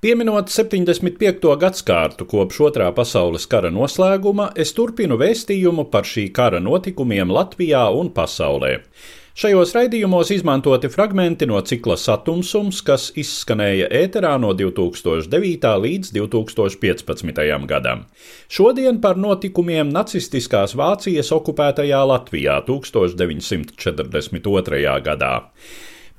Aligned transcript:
Pieminot 0.00 0.48
75. 0.48 1.44
gadsimtu 1.60 2.24
kopš 2.24 2.62
otrā 2.70 2.86
pasaules 2.96 3.44
kara 3.52 3.68
noslēguma, 3.68 4.46
es 4.56 4.72
turpinu 4.72 5.20
vēstījumu 5.20 5.92
par 5.92 6.08
šī 6.08 6.32
kara 6.32 6.56
notikumiem 6.56 7.28
Latvijā 7.28 7.84
un 7.92 8.08
pasaulē. 8.16 8.80
Šajos 9.36 9.76
raidījumos 9.76 10.32
izmantoti 10.32 10.88
fragmenti 10.88 11.44
no 11.50 11.60
cikla 11.60 11.98
Satumsums, 12.00 12.80
kas 12.86 13.10
izskanēja 13.12 13.90
ēterā 14.00 14.40
no 14.40 14.54
2009. 14.56 15.68
līdz 15.84 16.16
2015. 16.16 17.68
gadam. 17.68 18.08
Šodien 18.48 19.04
par 19.04 19.20
notikumiem 19.20 19.92
nacistiskās 19.92 20.72
Vācijas 20.80 21.28
okupētajā 21.36 22.00
Latvijā 22.08 22.56
1942. 22.72 24.96
gadā. 25.04 25.44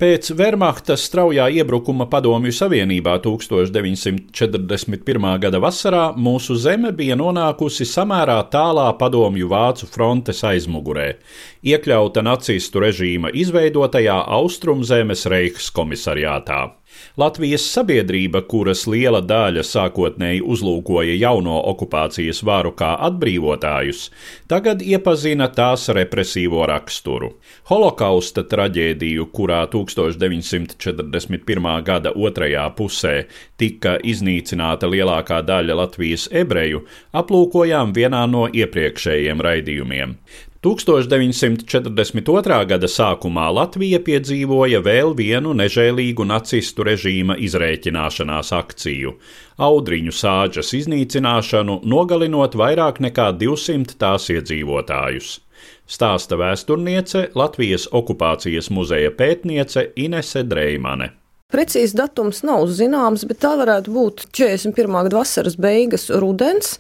Pēc 0.02 0.32
Wehrmachta 0.34 0.96
straujā 0.98 1.44
iebrukuma 1.54 2.08
Padomju 2.10 2.50
Savienībā 2.58 3.20
1941. 3.22 5.28
gada 5.44 5.60
vasarā 5.62 6.08
mūsu 6.18 6.58
zeme 6.58 6.90
bija 6.90 7.14
nonākusi 7.20 7.86
samērā 7.86 8.40
tālā 8.50 8.88
Padomju 8.98 9.46
Vācu 9.54 9.86
frontes 9.86 10.42
aizmugurē, 10.42 11.22
iekļauta 11.62 12.26
nacistu 12.26 12.82
režīma 12.82 13.30
izveidotajā 13.46 14.18
Austrumzemes 14.42 15.30
Reichs 15.30 15.70
komisariātā. 15.70 16.81
Latvijas 17.18 17.66
sabiedrība, 17.74 18.42
kuras 18.48 18.86
liela 18.88 19.20
daļa 19.22 19.64
sākotnēji 19.68 20.42
uzlūkoja 20.54 21.16
jauno 21.20 21.58
okupācijas 21.72 22.40
varu 22.48 22.72
kā 22.78 22.94
atbrīvotājus, 23.08 24.06
tagad 24.52 24.82
iepazina 24.82 25.50
tās 25.52 25.90
represīvo 25.92 26.66
raksturu. 26.72 27.34
Holokausta 27.72 28.44
traģēdiju, 28.48 29.28
kurā 29.36 29.66
1941. 29.74 31.72
gada 31.88 32.14
otrajā 32.16 32.68
pusē 32.78 33.16
tika 33.60 33.98
iznīcināta 34.04 34.88
lielākā 34.92 35.42
daļa 35.48 35.76
Latvijas 35.84 36.30
ebreju, 36.32 36.86
aplūkojām 37.12 37.92
vienā 37.98 38.24
no 38.32 38.48
iepriekšējiem 38.48 39.44
raidījumiem. 39.48 40.16
1942. 40.62 42.66
gada 42.70 42.86
sākumā 42.86 43.48
Latvija 43.50 43.98
piedzīvoja 44.06 44.78
vēl 44.86 45.18
vienu 45.18 45.58
nežēlīgu 45.58 46.22
nacistu 46.30 46.86
režīma 46.86 47.34
izrēķināšanās 47.42 48.54
akciju- 48.54 49.18
audriņu 49.70 50.14
sāģas 50.14 50.70
iznīcināšanu, 50.78 51.82
nogalinot 51.82 52.54
vairāk 52.54 53.02
nekā 53.02 53.34
200 53.42 53.98
tās 53.98 54.30
iedzīvotājus. 54.30 55.42
Stāsta 55.90 56.38
vēsturniece, 56.38 57.34
Latvijas 57.34 57.88
okupācijas 57.92 58.70
muzeja 58.70 59.10
pētniece 59.10 59.90
Inese 59.96 60.44
Dreimane. 60.44 61.10
Precīzi 61.52 61.96
datums 61.96 62.44
nav 62.44 62.68
zināms, 62.68 63.28
bet 63.28 63.40
tā 63.40 63.58
varētu 63.58 63.90
būt 63.90 64.26
41. 64.32 65.04
gada 65.04 65.18
vasaras 65.18 65.56
beigas, 65.56 66.10
rudens, 66.10 66.78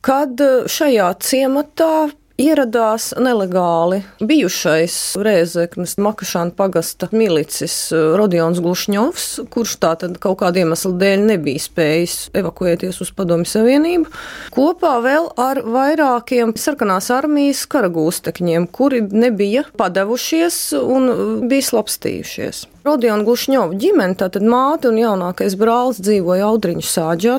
kad 0.00 0.36
šajā 0.70 1.14
ciematā 1.18 2.10
ieradās 2.40 3.12
nelegāli 3.20 4.00
bijušais 4.18 4.94
Rēzeknas 5.22 5.94
Makašāna 6.02 6.54
pagasta 6.56 7.06
milicis 7.14 7.74
uh, 7.94 8.14
Rodions 8.18 8.58
Glušņovs, 8.62 9.26
kurš 9.54 9.76
tātad 9.82 10.16
kaut 10.22 10.40
kāda 10.42 10.64
iemesla 10.64 10.92
dēļ 10.98 11.22
nebija 11.28 11.62
spējis 11.62 12.16
evakuēties 12.34 12.98
uz 13.04 13.12
Padomju 13.14 13.50
Savienību, 13.52 14.10
kopā 14.54 14.96
vēl 15.04 15.30
ar 15.40 15.62
vairākiem 15.62 16.56
sarkanās 16.58 17.12
armijas 17.14 17.62
karagūstekņiem, 17.70 18.66
kuri 18.74 19.04
nebija 19.14 19.66
padevušies 19.78 20.58
un 20.80 21.08
bija 21.50 21.68
slapstījušies. 21.70 22.64
Rodiona 22.84 23.22
Glušņova 23.24 23.78
ģimene, 23.80 24.18
tātad 24.20 24.44
māte 24.44 24.90
un 24.90 24.98
jaunākais 25.00 25.54
brālis 25.60 26.02
dzīvoja 26.02 26.50
Audriņu 26.50 26.84
sāģā, 26.84 27.38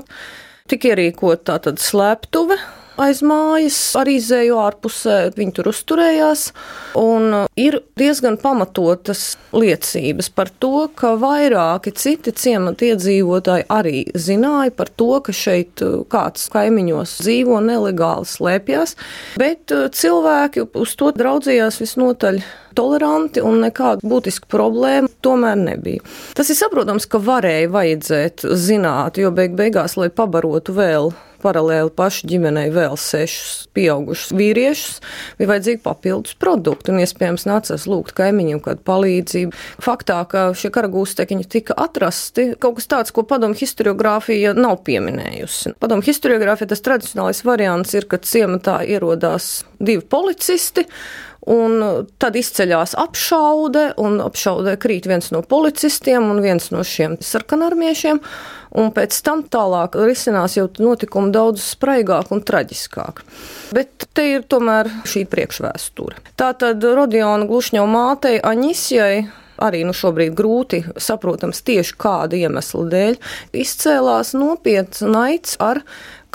tika 0.71 0.95
ierīkota 0.95 1.51
tātad 1.51 1.83
slēptuve, 1.83 2.57
aiz 3.01 3.21
mājas, 3.25 3.77
arī 3.99 4.17
izēju 4.19 4.57
ārpusē. 4.61 5.17
Viņi 5.35 5.55
tur 5.57 5.69
uzturējās. 5.71 6.47
Uh, 6.95 7.45
ir 7.59 7.79
diezgan 7.99 8.37
pamatotas 8.41 9.35
liecības 9.55 10.31
par 10.35 10.51
to, 10.63 10.87
ka 10.95 11.15
vairāki 11.19 11.93
citi 11.95 12.33
ciemata 12.35 12.89
iedzīvotāji 12.91 13.67
arī 13.71 14.05
zināja 14.15 14.73
par 14.75 14.91
to, 14.91 15.11
ka 15.25 15.35
šeit 15.35 15.83
uh, 15.85 16.03
kāds 16.11 16.47
kaimiņos 16.53 17.17
dzīvo 17.23 17.61
nelegāli 17.65 18.29
slēpjas, 18.29 18.95
bet 19.41 19.75
uh, 19.75 19.87
cilvēki 19.91 20.69
uz 20.75 20.95
to 20.99 21.11
draudzījās 21.15 21.81
visnotaļ 21.83 22.43
toleranti 22.75 23.43
un 23.45 23.61
nekāda 23.63 24.03
būtiska 24.03 24.49
problēma 24.51 25.09
tomēr 25.23 25.55
nebija. 25.59 26.03
Tas 26.35 26.51
ir 26.51 26.59
saprotams, 26.59 27.07
ka 27.07 27.21
varēja 27.23 27.71
vajadzēt 27.71 28.43
zināt, 28.59 29.19
jo 29.21 29.31
beig 29.35 29.55
beigās, 29.55 29.95
lai 29.99 30.11
pabarotu 30.11 30.75
vēl 30.75 31.13
paralēli 31.45 31.93
pašu 31.95 32.29
ģimenei 32.31 32.67
vēl 32.73 32.97
sešus 32.99 33.67
pieaugušus 33.75 34.33
vīriešus, 34.35 35.01
bija 35.39 35.51
vajadzīgi 35.53 35.83
papildus 35.85 36.37
produkti, 36.41 36.93
un 36.93 37.03
iespējams 37.03 37.47
nācās 37.49 37.85
lūgt 37.89 38.15
kaimiņiem 38.17 38.63
kādu 38.65 38.81
palīdzību. 38.87 39.61
Faktā, 39.85 40.21
ka 40.31 40.47
šie 40.57 40.71
karagūstekiņi 40.75 41.47
tika 41.57 41.77
atrasti, 41.85 42.51
kaut 42.61 42.79
kas 42.79 42.89
tāds, 42.91 43.13
ko 43.15 43.25
padomu 43.27 43.57
historiografija 43.59 44.55
nav 44.57 44.81
pieminējusi. 44.87 45.75
Padomu 45.81 46.05
historiografija 46.05 46.73
tas 46.73 46.83
tradicionālais 46.85 47.43
variants 47.47 47.93
ir, 47.97 48.09
ka 48.09 48.21
ciematā 48.23 48.81
ierodās 48.89 49.63
divi 49.79 50.03
policisti, 50.09 50.87
Un 51.45 51.77
tad 52.17 52.37
izceļās 52.39 52.95
apšaude, 52.97 53.91
un 54.01 54.17
apšaudē 54.23 54.73
krīt 54.81 55.05
viens 55.05 55.29
no 55.29 55.43
policistiem 55.45 56.25
un 56.25 56.41
viens 56.41 56.71
no 56.73 56.81
šiem 56.81 57.19
sarkanarmiešiem 57.21 58.21
un 58.75 58.91
pēc 58.95 59.15
tam 59.25 59.43
tālāk 59.51 59.95
risinās 59.99 60.57
jau 60.57 60.67
notikumi 60.81 61.31
daudz 61.35 61.63
spraigāk 61.75 62.31
un 62.35 62.43
traģiskāk. 62.45 63.23
Bet 63.75 64.07
te 64.13 64.27
ir 64.35 64.45
tomēr 64.51 64.91
šī 65.07 65.25
priekšvēsture. 65.31 66.21
Tātad 66.39 66.83
Rodiona 66.83 67.47
Glušņo 67.49 67.87
mātei 67.89 68.37
Aņisjai 68.43 69.25
arī 69.61 69.83
nu 69.87 69.95
šobrīd 69.95 70.35
grūti 70.35 70.81
saprotams 70.99 71.63
tieši 71.65 71.95
kāda 71.99 72.39
iemesla 72.39 72.85
dēļ, 72.91 73.19
izcēlās 73.55 74.33
nopietns 74.35 75.03
naids 75.07 75.55
ar 75.63 75.81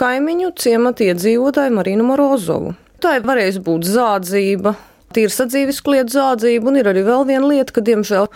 kaimiņu 0.00 0.54
ciemata 0.60 1.10
iedzīvotāju 1.10 1.76
Marinu 1.76 2.06
Morozovu. 2.08 2.74
Tā 3.00 3.18
ir 3.18 3.26
varējusi 3.28 3.62
būt 3.64 3.88
zādzība, 3.88 4.74
tīra 5.14 5.32
sadzīves 5.34 5.80
klietu 5.84 6.14
zādzību, 6.14 6.70
un 6.70 6.80
ir 6.80 6.90
arī 6.90 7.04
vēl 7.06 7.26
viena 7.28 7.50
lieta, 7.50 7.74
ka, 7.76 7.84
diemžēl, 7.84 8.28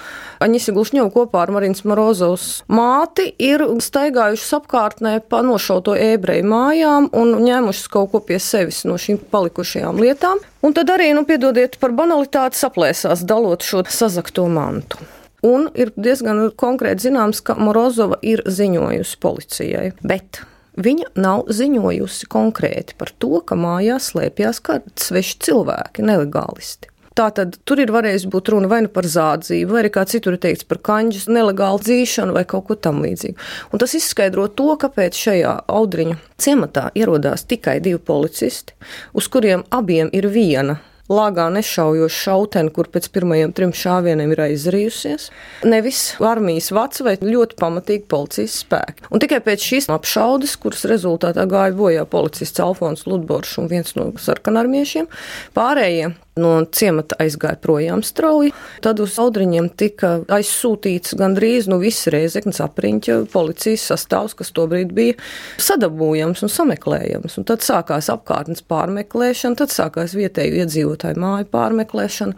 Aņisi 0.45 0.75
Glušņova 0.75 1.13
kopā 1.15 1.45
ar 1.45 1.53
Marijas 1.55 1.85
Morozovas 1.89 2.47
māti 2.69 3.29
ir 3.43 3.65
staigājušas 3.85 4.57
apkārtnē 4.59 5.15
pa 5.31 5.43
nošauto 5.47 5.97
ebreju 5.99 6.47
mājām 6.51 7.11
un 7.15 7.35
ņēmušas 7.45 7.91
kaut 7.93 8.13
ko 8.15 8.23
pie 8.27 8.41
sevis 8.43 8.83
no 8.89 8.99
šīm 9.01 9.21
palikušajām 9.33 10.01
lietām. 10.03 10.43
Un 10.65 10.75
tad 10.77 10.91
arī, 10.95 11.11
nu, 11.17 11.27
piedodiet 11.29 11.77
par 11.81 11.93
banalitāti, 11.97 12.59
saplēsās 12.59 13.27
dalot 13.29 13.67
šo 13.67 13.85
sazakto 13.91 14.47
mantu. 14.49 15.03
Un 15.45 15.69
ir 15.77 15.93
diezgan 16.01 16.47
konkrēti 16.57 17.11
zināms, 17.11 17.43
ka 17.45 17.59
Morozova 17.61 18.17
ir 18.25 18.41
ziņojusi 18.49 19.21
policijai. 19.21 19.91
Bet 20.01 20.41
Viņa 20.75 21.13
nav 21.23 21.45
ziņojusi 21.55 22.27
konkrēti 22.31 22.97
par 22.99 23.13
to, 23.23 23.39
ka 23.47 23.55
mājās 23.59 24.11
slēpjas 24.11 24.59
kādi 24.65 24.91
sveši 24.99 25.39
cilvēki, 25.47 26.03
nelegālisti. 26.07 26.91
Tātad 27.15 27.61
tur 27.63 27.79
ir 27.79 27.93
varējis 27.95 28.25
būt 28.27 28.49
runa 28.51 28.67
vai 28.67 28.81
nu 28.83 28.89
par 28.91 29.07
zādzību, 29.07 29.71
vai 29.71 29.85
arī 29.85 29.91
kā 29.95 30.03
citur 30.11 30.35
ir 30.35 30.41
teikts 30.43 30.67
par 30.67 30.81
kanģus, 30.83 31.29
nelegālu 31.31 31.79
dzīšanu 31.79 32.35
vai 32.35 32.43
kaut 32.51 32.67
ko 32.67 32.75
tam 32.75 33.05
līdzīgu. 33.05 33.39
Un 33.71 33.83
tas 33.83 33.95
izskaidro 33.95 34.49
to, 34.51 34.73
kāpēc 34.83 35.15
šajā 35.15 35.53
audriņu 35.71 36.19
ciematā 36.43 36.89
ierodās 36.99 37.47
tikai 37.47 37.77
divi 37.85 38.03
policisti, 38.03 38.75
uz 39.15 39.31
kuriem 39.31 39.63
abiem 39.71 40.11
ir 40.11 40.27
viena 40.35 40.81
lāgā 41.11 41.47
nešaujoša 41.53 42.17
šautene, 42.25 42.73
kur 42.75 42.89
pēc 42.93 43.11
pirmajiem 43.15 43.53
trim 43.57 43.75
šāvieniem 43.77 44.33
ir 44.33 44.43
aizrījusies. 44.47 45.29
Nevis 45.69 46.03
armijas 46.25 46.71
vats 46.75 47.05
vai 47.05 47.17
ļoti 47.21 47.59
pamatīgi 47.61 48.07
policijas 48.11 48.59
spēki. 48.65 49.09
Un 49.13 49.23
tikai 49.25 49.43
pēc 49.45 49.69
šīs 49.69 49.91
apšaudes, 49.93 50.57
kuras 50.63 50.87
rezultātā 50.91 51.47
gāja 51.51 51.77
bojā 51.77 52.05
policists 52.09 52.63
Alfons 52.65 53.07
Ludboršs 53.09 53.59
un 53.63 53.73
viens 53.73 53.97
no 53.99 54.11
sarkanarmiešiem, 54.21 55.11
pārējie 55.57 56.15
no 56.41 56.55
ciemata 56.75 57.17
aizgāja 57.23 57.59
projām 57.63 58.03
strauji. 58.07 58.53
Tad 58.85 59.01
uz 59.03 59.17
audriņiem 59.23 59.69
tika 59.79 60.13
aizsūtīts 60.35 61.15
gandrīz 61.19 61.69
nu, 61.71 61.79
viss 61.83 62.09
reizeknas 62.11 62.61
apriņķa 62.65 63.21
policijas 63.33 63.87
sastāvs, 63.93 64.37
kas 64.39 64.53
tobrīd 64.57 64.95
bija 64.97 65.17
sadabūjams 65.63 66.45
un 66.45 66.53
sameklējams. 66.53 67.39
Un 67.39 67.49
tad 67.49 67.65
sākās 67.67 68.11
apkārtnes 68.13 68.65
pārmeklēšana, 68.71 69.61
tad 69.63 69.75
sākās 69.75 70.17
vietēju 70.19 70.65
iedzīvotāju 70.65 71.23
māju 71.23 71.51
pārmeklēšana, 71.55 72.37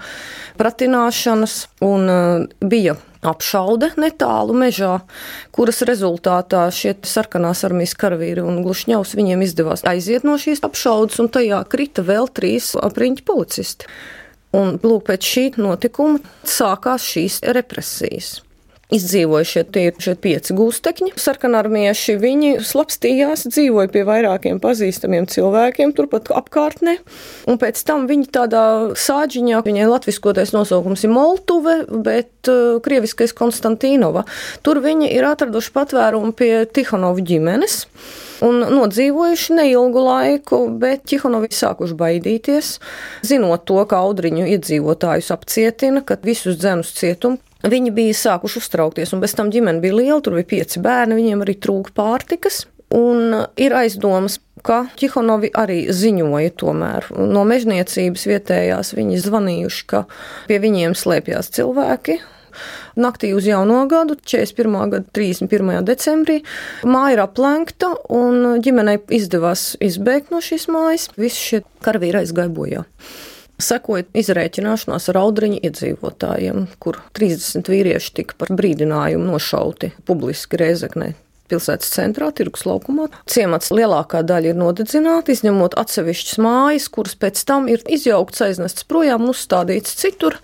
pratināšanas 0.60 1.60
un 1.86 2.10
uh, 2.12 2.48
bija 2.60 2.98
apšaude 3.30 3.92
netālu 4.00 4.56
mežā, 4.56 5.00
kuras 5.54 5.82
rezultātā 5.88 6.66
šie 6.74 6.94
sarkanās 7.06 7.64
armijas 7.68 7.96
karavīri 7.98 8.44
un 8.44 8.62
glušņaus 8.64 9.16
viņiem 9.18 9.44
izdevās 9.46 9.84
aiziet 9.88 10.26
no 10.26 10.38
šīs 10.40 10.64
apšaudes, 10.66 11.20
un 11.22 11.32
tajā 11.32 11.62
krita 11.70 12.06
vēl 12.06 12.30
trīs 12.32 12.74
apriņķi 12.78 13.26
policisti. 13.26 13.90
Un 14.56 14.78
lūk, 14.80 15.08
pēc 15.10 15.30
šī 15.34 15.46
notikuma 15.60 16.22
sākās 16.48 17.04
šīs 17.04 17.42
represijas 17.56 18.36
izdzīvojušie 18.94 19.62
tie 19.74 19.86
ir 19.90 19.96
šie 20.02 20.14
pieci 20.22 20.54
gūstekņi. 20.56 21.14
Sarkanarmieši 21.18 22.16
viņi 22.22 22.52
slapstījās, 22.62 23.46
dzīvoja 23.50 23.90
pie 23.92 24.04
vairākiem 24.06 24.60
pazīstamiem 24.62 25.26
cilvēkiem 25.30 25.94
turpat 25.96 26.30
apkārtnē, 26.34 26.96
un 27.50 27.58
pēc 27.62 27.82
tam 27.88 28.06
viņi 28.10 28.30
tādā 28.34 28.64
sāģiņā, 28.98 29.62
viņai 29.66 29.88
latviskotais 29.90 30.54
nosaukums 30.54 31.02
ir 31.06 31.14
Moltuve, 31.14 31.80
bet 31.90 32.50
uh, 32.52 32.78
krieviskais 32.84 33.34
Konstantīnova. 33.36 34.26
Tur 34.62 34.82
viņi 34.84 35.10
ir 35.16 35.26
atraduši 35.26 35.74
patvērumu 35.74 36.36
pie 36.36 36.52
Tihonovu 36.70 37.26
ģimenes. 37.26 37.84
Un 38.44 38.60
nodzīvojuši 38.60 39.54
neilgu 39.56 40.02
laiku, 40.04 40.58
bet 40.76 41.06
Čihanovi 41.08 41.48
sākuši 41.56 41.96
baidīties, 41.96 42.74
zinot 43.24 43.64
to, 43.64 43.78
ka 43.88 44.02
audriņu 44.04 44.44
iedzīvotājus 44.52 45.32
apcietina, 45.32 46.04
ka 46.04 46.18
visus 46.20 46.58
dzenus 46.60 46.92
cietumu 46.98 47.40
Viņi 47.66 47.92
bija 47.94 48.14
sākuši 48.14 48.60
uztraukties, 48.62 49.12
un 49.16 49.22
bez 49.24 49.34
tam 49.36 49.50
ģimene 49.50 49.82
bija 49.82 49.96
liela, 49.96 50.20
tur 50.22 50.36
bija 50.38 50.50
pieci 50.54 50.82
bērni, 50.82 51.18
viņiem 51.18 51.44
arī 51.44 51.56
trūka 51.58 51.94
pārtikas. 51.96 52.64
Un 52.94 53.34
ir 53.58 53.74
aizdomas, 53.74 54.38
ka 54.66 54.84
Čihonovi 54.98 55.50
arī 55.58 55.80
ziņoja 55.90 56.52
tomēr 56.60 57.08
no 57.18 57.42
mežniecības 57.48 58.26
vietējās. 58.30 58.94
Viņi 58.94 59.18
zvanījuši, 59.24 59.84
ka 59.90 60.04
pie 60.46 60.60
viņiem 60.62 60.94
slēpjas 60.98 61.50
cilvēki, 61.58 62.20
naktī 62.96 63.32
uz 63.36 63.46
jauno 63.48 63.82
gadu, 63.90 64.16
41. 64.22 64.78
gada 64.94 65.04
31. 65.18 65.82
decembrī. 65.86 66.40
Māja 66.86 67.16
ir 67.16 67.24
aplenkta 67.26 67.92
un 68.14 68.60
ģimenei 68.64 69.00
izdevās 69.18 69.74
izbēgt 69.82 70.30
no 70.34 70.42
šīs 70.44 70.68
mājas. 70.72 71.10
Visi 71.18 71.42
šie 71.50 71.64
karavīri 71.84 72.22
aizgāja 72.22 72.52
bojā. 72.52 72.86
Sekoja 73.56 74.04
izrēķināšanās 74.12 75.08
ar 75.08 75.18
audriņu 75.22 75.62
iedzīvotājiem, 75.64 76.66
kur 76.82 76.98
30 77.16 77.70
vīrieši 77.72 78.12
tika 78.18 78.36
par 78.36 78.52
brīdinājumu 78.52 79.30
nošauti 79.30 79.94
publiski 80.08 80.60
Reizeknē. 80.60 81.14
Pilsētas 81.48 81.92
centrā, 81.94 82.28
tirgus 82.34 82.66
laukumā. 82.66 83.06
Ciemats 83.30 83.70
lielākā 83.72 84.20
daļa 84.26 84.50
ir 84.52 84.58
nodedzināta, 84.60 85.32
izņemot 85.32 85.76
atsevišķas 85.78 86.40
mājas, 86.42 86.88
kuras 86.92 87.14
pēc 87.16 87.44
tam 87.48 87.70
ir 87.70 87.84
izjauktas, 87.86 88.42
aiznestas 88.48 88.84
projām 88.90 89.24
un 89.24 89.32
uzstādītas 89.32 89.94
citur. 90.02 90.36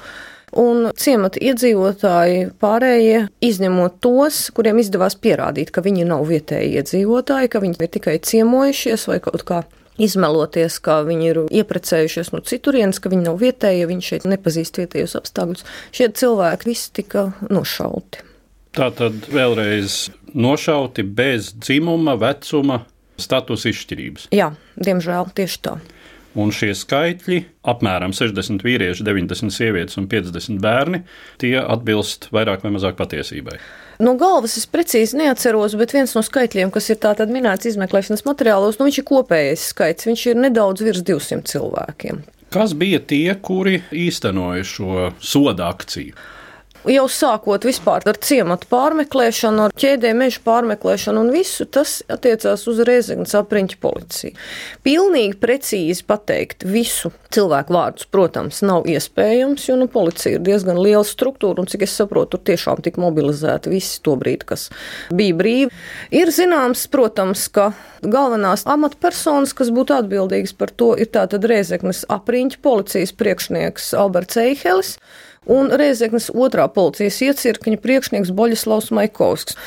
Un 0.57 0.91
ciemata 1.01 1.41
iedzīvotāji 1.41 2.49
pārējie, 2.61 3.27
izņemot 3.45 4.01
tos, 4.05 4.47
kuriem 4.57 4.81
izdevās 4.81 5.17
pierādīt, 5.21 5.73
ka 5.73 5.85
viņi 5.85 6.09
nav 6.09 6.25
vietēji 6.29 6.77
iedzīvotāji, 6.81 7.53
ka 7.53 7.61
viņi 7.65 7.81
ir 7.81 7.93
tikai 7.93 8.19
ciemojušies 8.25 9.09
vai 9.11 9.21
kaut 9.25 9.47
kā 9.49 9.63
izmeloties, 10.01 10.79
ka 10.83 11.01
viņi 11.07 11.29
ir 11.29 11.41
ieprecējušies 11.63 12.33
no 12.35 12.43
citurienes, 12.47 13.01
ka 13.03 13.13
viņi 13.13 13.27
nav 13.27 13.41
vietēji, 13.43 13.83
ja 13.83 13.91
viņi 13.91 14.07
šeit 14.09 14.29
nepazīst 14.29 14.81
vietējos 14.81 15.17
apstākļus. 15.21 15.67
Šie 15.95 16.09
cilvēki 16.23 16.71
visi 16.71 16.93
tika 17.01 17.27
nošauti. 17.53 18.25
Tā 18.73 18.89
tad 18.97 19.29
vēlreiz 19.29 20.07
nošauti 20.33 21.05
bez 21.05 21.53
dzimuma, 21.61 22.17
vecuma, 22.21 22.83
status 23.21 23.67
izšķirības. 23.69 24.31
Jā, 24.33 24.55
diemžēl 24.81 25.29
tieši 25.37 25.61
tā. 25.67 25.77
Un 26.39 26.49
šie 26.55 26.71
skaitļi, 26.77 27.43
apmēram 27.69 28.15
60 28.17 28.65
vīrieši, 28.65 29.05
90 29.05 29.53
sievietes 29.53 29.99
un 30.01 30.07
50 30.09 30.61
bērni, 30.63 31.03
tie 31.43 31.59
atbilst 31.61 32.31
vairāk 32.33 32.65
vai 32.65 32.73
mazāk 32.73 32.97
patiesībai. 32.97 33.59
No 34.03 34.15
galvas 34.19 34.57
es 34.57 34.65
precīzi 34.67 35.19
neatceros, 35.21 35.77
bet 35.79 35.93
viens 35.93 36.15
no 36.17 36.23
skaitļiem, 36.25 36.73
kas 36.73 36.89
ir 36.91 37.01
tātad 37.03 37.31
minēts 37.33 37.69
izmeklēšanas 37.69 38.25
materiālos, 38.27 38.81
nu 38.81 38.89
viņš 38.89 39.03
ir 39.03 39.09
kopējais 39.13 39.67
skaits. 39.75 40.09
Viņš 40.09 40.25
ir 40.33 40.41
nedaudz 40.47 40.85
virs 40.87 41.05
200 41.07 41.45
cilvēkiem. 41.53 42.23
Kas 42.53 42.73
bija 42.77 43.01
tie, 43.01 43.29
kuri 43.41 43.79
īstenoja 43.97 44.65
šo 44.69 45.11
soda 45.21 45.69
akciju? 45.73 46.17
Jau 46.89 47.05
sākot 47.11 47.67
ar 48.11 48.19
ciematu 48.23 48.69
pārmeklēšanu, 48.71 49.67
ar 49.67 49.75
ķēdēm 49.79 50.23
mežu 50.25 50.43
pārmeklēšanu 50.47 51.23
un 51.23 51.33
visu, 51.35 51.67
tas 51.67 52.01
attiecās 52.11 52.67
uz 52.71 52.83
Reizeknas 52.87 53.35
apriņķa 53.39 53.79
policiju. 53.83 54.35
Pilnīgi 54.87 55.39
precīzi 55.43 56.07
pateikt 56.09 56.67
visu 56.67 57.13
cilvēku 57.33 57.75
vārdus, 57.75 58.09
protams, 58.13 58.61
nav 58.67 58.89
iespējams, 58.91 59.69
jo 59.69 59.79
nu, 59.81 59.89
policija 59.93 60.37
ir 60.37 60.45
diezgan 60.45 60.81
liela 60.83 61.05
struktūra 61.07 61.63
un, 61.63 61.71
cik 61.71 61.87
es 61.87 61.97
saprotu, 61.97 62.37
tur 62.37 62.45
tiešām 62.53 62.83
tika 62.85 63.03
mobilizēti 63.03 63.73
visi 63.73 64.01
to 64.05 64.17
brīdi, 64.21 64.49
kas 64.53 64.69
bija 65.15 65.39
brīvi. 65.39 65.73
Ir 66.15 66.33
zināms, 66.35 66.85
protams, 66.93 67.47
ka 67.53 67.71
galvenās 68.03 68.67
amatpersonas, 68.69 69.55
kas 69.57 69.73
būtu 69.75 69.97
atbildīgas 70.01 70.57
par 70.59 70.73
to, 70.75 70.93
ir 70.99 71.11
tātad 71.15 71.47
Reizeknas 71.49 72.05
apriņķa 72.13 72.63
policijas 72.65 73.15
priekšnieks 73.17 73.93
Alberts 73.99 74.41
Eihelis 74.43 74.97
un 75.51 75.71
Reizeknas 75.79 76.31
otrā 76.35 76.67
policijas 76.73 77.21
iecirkņa 77.27 77.81
priekšnieks 77.83 78.33
Boļislavs 78.37 78.93
Maikovskis. 78.95 79.59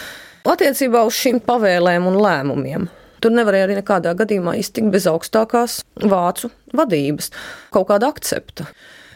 Attiecībā 0.45 1.01
uz 1.07 1.17
šīm 1.17 1.41
pavēlēm 1.45 2.05
un 2.05 2.19
lēmumiem. 2.21 2.89
Tur 3.23 3.33
nevarēja 3.33 3.65
arī 3.65 3.79
nekādā 3.79 4.11
gadījumā 4.17 4.53
iztikt 4.59 4.91
bez 4.93 5.07
augstākās 5.09 5.79
vācu 5.97 6.51
vadības, 6.77 7.31
kaut 7.73 7.89
kāda 7.89 8.11
akcepta. 8.13 8.67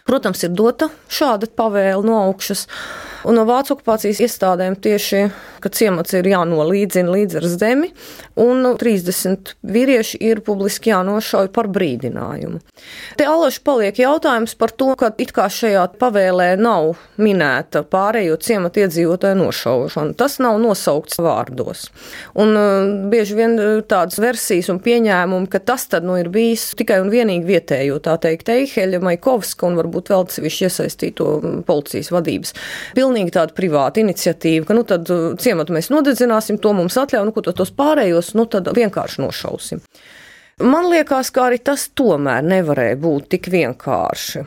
Protams, 0.09 0.41
ir 0.41 0.55
dota 0.57 0.87
šāda 1.13 1.51
pavēle 1.53 2.01
no 2.07 2.15
augšas, 2.23 2.65
un 3.27 3.35
no 3.35 3.45
vācu 3.47 3.75
okupācijas 3.75 4.21
iestādēm 4.23 4.77
tieši, 4.79 5.25
ka 5.59 5.71
ciemats 5.75 6.15
ir 6.15 6.27
jānolīdzina 6.29 7.11
līdz 7.11 7.39
ar 7.39 7.47
zemi, 7.51 7.89
un 8.39 8.63
30 8.79 9.53
vīrieši 9.67 10.19
ir 10.29 10.41
publiski 10.45 10.93
jānošauj 10.93 11.51
par 11.55 11.69
brīdinājumu. 11.73 12.61
Te 13.19 13.27
alaši 13.27 13.61
paliek 13.65 13.99
jautājums 13.99 14.55
par 14.59 14.71
to, 14.71 14.93
ka 14.99 15.11
it 15.19 15.33
kā 15.35 15.49
šajā 15.51 15.85
pavēlē 15.99 16.53
nav 16.59 16.95
minēta 17.19 17.83
pārējo 17.83 18.37
ciematu 18.43 18.85
iedzīvotāju 18.85 19.39
nošaušana. 19.41 20.15
Tas 20.19 20.39
nav 20.43 20.59
nosaukts 20.61 21.19
vārdos. 21.23 21.89
Un 22.39 22.55
uh, 22.55 22.89
bieži 23.11 23.37
vien 23.37 23.57
tādas 23.89 24.19
versijas 24.21 24.71
un 24.71 24.79
pieņēmumi, 24.83 25.49
ka 25.51 25.61
tas 25.63 25.87
tad 25.91 26.07
nu 26.07 26.15
ir 26.19 26.31
bijis 26.33 26.69
tikai 26.79 27.01
un 27.03 27.11
vienīgi 27.11 27.47
vietējo, 27.49 27.99
tā 28.05 28.15
teikt, 28.21 28.51
Eiheļa, 28.53 29.01
Maikovska 29.03 29.67
un 29.67 29.77
varbūt 29.79 30.13
vēl 30.13 30.27
sevišķi 30.31 30.67
iesaistīto 30.69 31.29
policijas 31.67 32.11
vadības. 32.13 32.55
Pilnīgi 32.95 33.08
tāda 33.15 33.55
privāta 33.55 34.03
iniciatīva, 34.03 34.67
ka 34.67 34.77
nu 34.77 34.85
tad 34.87 35.09
uh, 35.13 35.33
ciematu 35.39 35.75
mēs 35.75 35.91
nodedzināsim, 35.93 36.59
to 36.61 36.73
mums 36.77 36.97
atļauj, 36.99 37.25
nu 37.27 37.35
ko 37.35 37.43
tad 37.45 37.59
tos 37.59 37.73
pārējos, 37.75 38.33
nu 38.39 38.45
tad 38.51 38.71
vienkārši 38.75 39.23
nošausim. 39.25 39.83
Man 40.59 40.89
liekas, 40.91 41.31
ka 41.31 41.47
arī 41.47 41.61
tas 41.63 41.87
tomēr 41.95 42.43
nevarēja 42.43 42.99
būt 42.99 43.29
tik 43.35 43.51
vienkārši. 43.53 44.45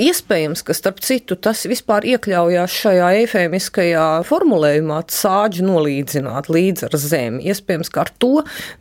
Iespējams, 0.00 0.62
ka 0.66 0.74
starp 0.76 1.00
citu 1.04 1.36
tas 1.40 1.64
vispār 1.68 2.06
iekļaujās 2.12 2.74
šajā 2.82 3.08
eifēmiskajā 3.22 4.06
formulējumā, 4.28 5.00
sāģi 5.12 5.64
nolīdzināt 5.66 6.50
līdz 6.52 6.88
ar 6.88 6.98
zemi. 7.00 7.46
Iespējams, 7.52 7.92
ka 7.92 8.04
ar 8.04 8.12
to 8.22 8.32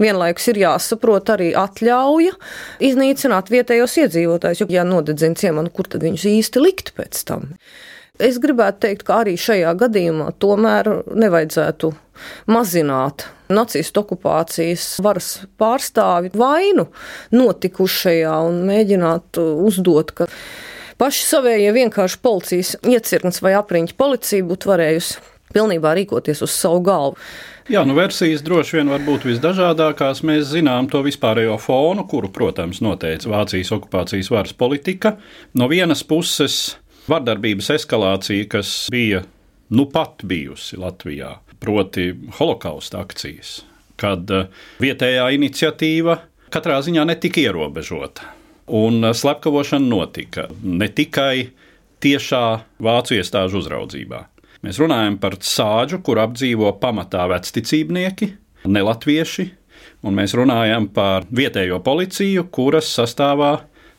vienlaikus 0.01 0.49
ir 0.51 0.61
jāsaprot 0.65 1.31
arī 1.35 1.51
atļauja 1.57 2.35
iznīcināt 2.91 3.51
vietējos 3.53 3.97
iedzīvotājus, 4.05 4.63
jo, 4.63 4.69
ja 4.73 4.85
nodedzina 4.87 5.39
ciemanu, 5.39 5.71
kur 5.73 5.89
tad 5.91 6.05
viņus 6.07 6.27
īsti 6.35 6.63
likt 6.63 6.93
pēc 6.97 7.23
tam? 7.27 7.51
Es 8.19 8.37
gribētu 8.43 8.83
teikt, 8.85 9.05
ka 9.07 9.21
arī 9.23 9.37
šajā 9.39 9.71
gadījumā 9.79 10.33
tomēr 10.41 10.89
nevajadzētu 11.15 11.93
mazināt 12.51 13.25
nacistu 13.51 14.03
okupācijas 14.03 14.99
varas 15.03 15.29
pārstāvi 15.59 16.33
vainu 16.37 16.89
notikušajā 17.31 18.35
un 18.49 18.61
mēģināt 18.67 19.39
uzdot, 19.39 20.11
ka 20.15 20.27
paši 21.01 21.25
savējie 21.29 21.71
vienkārši 21.79 22.21
policijas 22.21 22.75
iecirknis 22.83 23.41
vai 23.43 23.55
apriņķa 23.59 23.97
policija 23.97 24.47
būtu 24.51 24.73
varējusi 24.73 25.23
pilnībā 25.55 25.95
rīkoties 25.97 26.43
uz 26.45 26.53
savu 26.55 26.83
galvu. 26.85 27.17
Jā, 27.71 27.83
nu 27.87 27.93
versijas 27.95 28.41
droši 28.43 28.79
vien 28.79 28.89
var 28.91 29.03
būt 29.05 29.27
visdažādākās. 29.29 30.23
Mēs 30.27 30.49
zinām 30.51 30.89
to 30.91 31.03
vispārējo 31.05 31.55
fonu, 31.61 32.03
kuru, 32.09 32.31
protams, 32.33 32.81
noteica 32.83 33.29
Vācijas 33.31 33.71
okupācijas 33.75 34.31
varas 34.33 34.55
politika. 34.57 35.13
No 35.55 35.69
vienas 35.71 36.01
puses, 36.07 36.75
vardarbības 37.09 37.71
eskalācija, 37.77 38.47
kas 38.51 38.73
bija 38.91 39.23
nu 39.71 39.87
pat 39.91 40.25
bijusi 40.27 40.77
Latvijā, 40.79 41.37
proti, 41.59 42.11
holokausta 42.37 43.01
akcijas, 43.05 43.61
kad 44.01 44.29
eh, 44.31 44.49
vietējā 44.83 45.29
iniciatīva 45.37 46.17
katrā 46.51 46.81
ziņā 46.83 47.05
netika 47.07 47.41
ierobežota. 47.45 48.27
Un 48.67 49.03
eh, 49.03 49.15
slepkavošana 49.15 49.87
notika 49.87 50.49
ne 50.63 50.89
tikai 50.91 51.51
tiešā 52.01 52.45
vācu 52.81 53.17
iestāžu 53.17 53.61
uzraudzībā. 53.61 54.25
Mēs 54.61 54.77
runājam 54.81 55.17
par 55.21 55.39
sāģu, 55.41 56.01
kur 56.05 56.21
apdzīvo 56.21 56.75
pamatā 56.81 57.23
vecticībnieki, 57.31 58.27
nelatvieši, 58.69 59.47
un 60.05 60.17
mēs 60.17 60.35
runājam 60.37 60.85
par 60.93 61.25
vietējo 61.33 61.79
policiju, 61.85 62.45
kuras 62.53 62.89
sastāvā 62.93 63.55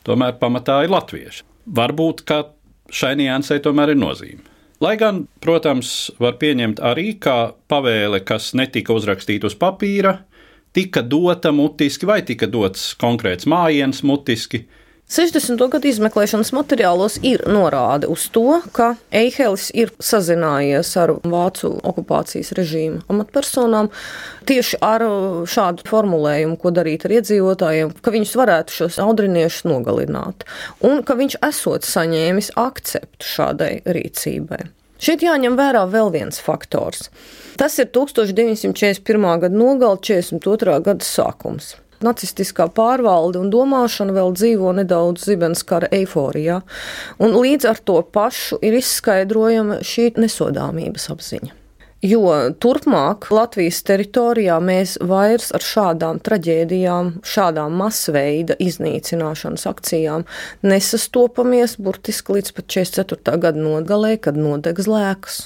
tomēr 0.06 0.36
pamatā 0.38 0.82
ir 0.84 0.92
latvieši. 0.94 1.42
Varbūt, 1.66 2.22
ka 2.26 2.44
šai 2.92 3.14
niansai 3.20 3.60
tomēr 3.64 3.94
ir 3.94 4.00
nozīme. 4.00 4.44
Lai 4.82 4.96
gan, 4.98 5.24
protams, 5.42 6.10
var 6.18 6.36
pieņemt 6.40 6.80
arī 6.82 7.12
kā 7.22 7.52
pavēle, 7.70 8.18
kas 8.26 8.50
netika 8.58 8.96
uzrakstīta 8.96 9.46
uz 9.46 9.54
papīra, 9.54 10.16
tika 10.74 11.04
dota 11.06 11.52
mutiski 11.54 12.08
vai 12.08 12.22
tika 12.26 12.48
dots 12.50 12.90
konkrēts 12.98 13.46
mājiens 13.46 14.02
mutiski, 14.02 14.64
60. 15.12 15.60
gadu 15.68 15.90
izmeklēšanas 15.90 16.54
materiālos 16.56 17.18
ir 17.20 17.42
norāde 17.44 18.08
uz 18.08 18.22
to, 18.32 18.62
ka 18.72 18.94
Eihelis 19.12 19.66
ir 19.76 19.90
sazinājies 20.00 20.88
ar 21.02 21.12
vācu 21.20 21.68
okupācijas 21.84 22.54
režīmu 22.56 23.02
amatpersonām 23.12 23.90
tieši 24.48 24.80
ar 24.80 25.04
šādu 25.52 25.84
formulējumu, 25.90 26.56
ko 26.56 26.72
darīt 26.72 27.04
ar 27.04 27.18
iedzīvotājiem, 27.18 27.92
ka 28.00 28.14
viņus 28.14 28.32
varētu 28.40 28.78
šos 28.78 28.96
audriniešus 29.04 29.68
nogalināt, 29.68 30.48
un 30.80 31.04
ka 31.04 31.18
viņš 31.20 31.42
esot 31.50 31.84
saņēmis 31.84 32.54
akceptu 32.64 33.28
šādai 33.34 33.72
rīcībai. 33.84 34.64
Šeit 35.02 35.26
jāņem 35.28 35.60
vērā 35.60 35.84
vēl 35.92 36.08
viens 36.14 36.40
faktors. 36.40 37.10
Tas 37.60 37.76
ir 37.82 37.92
1941. 37.92 39.30
gada 39.44 39.52
nogala, 39.52 40.00
42. 40.00 40.80
gada 40.88 41.04
sākums 41.04 41.74
nacistiskā 42.06 42.68
pārvalde 42.74 43.40
un 43.40 43.50
domāšana 43.52 44.14
vēl 44.16 44.34
dzīvo 44.36 44.74
nedaudz 44.80 45.26
zibenskara 45.30 45.90
eiforijā, 45.94 46.60
un 47.22 47.38
līdz 47.38 47.70
ar 47.72 47.82
to 47.82 47.98
pašu 48.02 48.60
ir 48.62 48.78
izskaidrojama 48.82 49.80
šī 49.86 50.12
nesodāmības 50.20 51.10
apziņa. 51.14 51.61
Jo 52.02 52.32
turpmāk 52.58 53.28
Latvijas 53.30 53.76
teritorijā 53.86 54.56
mēs 54.58 54.96
vairs 55.06 55.52
ar 55.54 55.62
šādām 55.62 56.18
traģēdijām, 56.26 57.12
šādām 57.22 57.76
masveida 57.78 58.56
iznīcināšanas 58.58 59.68
akcijām 59.70 60.24
nesastopamies 60.66 61.76
burtiski 61.78 62.34
līdz 62.40 62.56
pat 62.56 62.66
44. 62.74 63.36
gada 63.44 63.62
nogalē, 63.62 64.16
kad 64.18 64.34
nodegs 64.34 64.90
lēkas. 64.90 65.36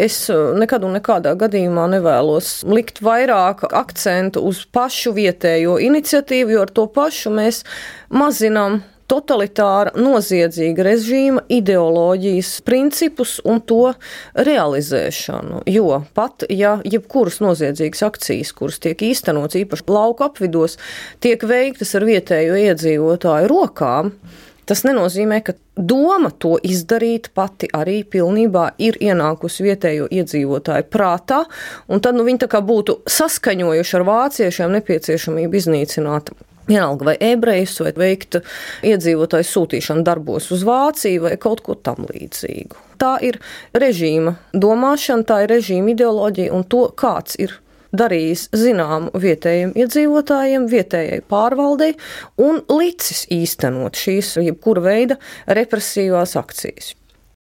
Es 0.00 0.16
uh, 0.32 0.54
nekad 0.56 0.86
un 0.88 0.96
nekādā 0.96 1.34
gadījumā 1.36 1.84
nevēlos 1.92 2.62
likt 2.64 3.02
vairāk 3.04 3.66
akcentu 3.68 4.40
uz 4.48 4.62
pašu 4.72 5.12
vietējo 5.20 5.76
iniciatīvu, 5.84 6.56
jo 6.56 6.64
ar 6.64 6.72
to 6.80 6.86
pašu 6.96 7.34
mēs 7.36 7.60
mazinām 8.08 8.80
totalitāra, 9.10 9.94
noziedzīga 9.98 10.86
režīma 10.86 11.44
ideoloģijas 11.50 12.52
principus 12.66 13.38
un 13.44 13.62
to 13.66 13.92
realizēšanu. 14.38 15.64
Jo 15.70 16.02
pat 16.16 16.46
ja 16.50 16.76
jebkuras 16.86 17.40
noziedzīgas 17.44 18.04
akcijas, 18.06 18.54
kuras 18.56 18.78
tiek 18.82 19.02
īstenots 19.10 19.58
īpaši 19.60 19.88
lauku 19.90 20.26
apvidos, 20.26 20.78
tiek 21.20 21.42
veiktas 21.42 21.96
ar 21.98 22.06
vietējo 22.08 22.60
iedzīvotāju 22.68 23.50
rokām, 23.50 24.14
Tas 24.70 24.84
nenozīmē, 24.86 25.40
ka 25.42 25.56
doma 25.74 26.28
to 26.30 26.52
izdarīt 26.62 27.32
pati 27.34 27.66
arī 27.74 28.04
pilnībā 28.06 28.68
ir 28.78 28.94
ienākusi 29.02 29.64
vietējo 29.66 30.06
iedzīvotāju 30.14 30.86
prātā, 30.92 31.40
un 31.90 31.98
tad 31.98 32.14
nu, 32.14 32.22
viņi 32.28 32.46
būtu 32.68 33.00
saskaņojuši 33.10 33.96
ar 33.98 34.06
vāciešiem 34.06 34.76
nepieciešamību 34.76 35.58
iznīcināt 35.58 36.30
vienalga 36.68 37.10
vai 37.10 37.16
ebrejus, 37.30 37.78
vai 37.84 37.94
veikt 37.96 38.40
iedzīvotāju 38.86 39.48
sūtīšanu 39.48 40.04
darbos 40.06 40.50
uz 40.54 40.64
Vāciju 40.66 41.26
vai 41.28 41.34
kaut 41.40 41.64
ko 41.66 41.76
tam 41.78 42.06
līdzīgu. 42.10 42.86
Tā 43.00 43.16
ir 43.24 43.40
režīma 43.76 44.36
domāšana, 44.52 45.26
tā 45.26 45.42
ir 45.44 45.54
režīma 45.56 45.94
ideoloģija 45.94 46.54
un 46.54 46.66
to, 46.68 46.86
kāds 47.00 47.38
ir 47.40 47.56
darījis 47.96 48.48
zināmu 48.54 49.10
vietējiem 49.18 49.74
iedzīvotājiem, 49.78 50.68
vietējai 50.70 51.24
pārvaldei 51.30 51.94
un 52.42 52.62
licis 52.70 53.26
īstenot 53.34 53.98
šīs 53.98 54.36
jebkura 54.44 54.84
veida 54.84 55.18
represīvās 55.48 56.36
akcijas. 56.38 56.94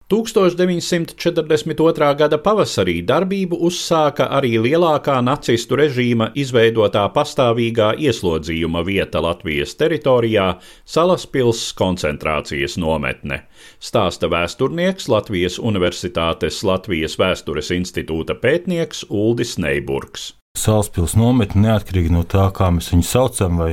1942. 0.08 2.14
gada 2.16 2.38
pavasarī 2.40 3.02
darbību 3.04 3.58
uzsāka 3.68 4.24
arī 4.38 4.54
lielākā 4.64 5.18
nacistu 5.20 5.76
režīma 5.76 6.30
izveidotā 6.32 7.02
pastāvīgā 7.12 7.90
ieslodzījuma 8.06 8.80
vieta 8.88 9.20
Latvijas 9.20 9.76
teritorijā- 9.76 10.46
Salaspils 10.94 11.60
koncentrācijas 11.76 12.78
nometne, 12.80 13.42
stāsta 13.80 14.32
vēsturnieks 14.32 15.08
Latvijas 15.12 15.58
Universitātes 15.58 16.64
Latvijas 16.64 17.16
vēstures 17.20 17.70
institūta 17.76 18.40
pētnieks 18.40 19.04
Uldis 19.10 19.58
Neiburgs. 19.58 20.32
Salaspils 20.58 21.14
nometni, 21.18 21.62
neatkarīgi 21.64 22.12
no 22.12 22.24
tā, 22.28 22.48
kā 22.54 22.70
mēs 22.74 22.90
viņu 22.92 23.06
saucam, 23.06 23.60
vai 23.60 23.70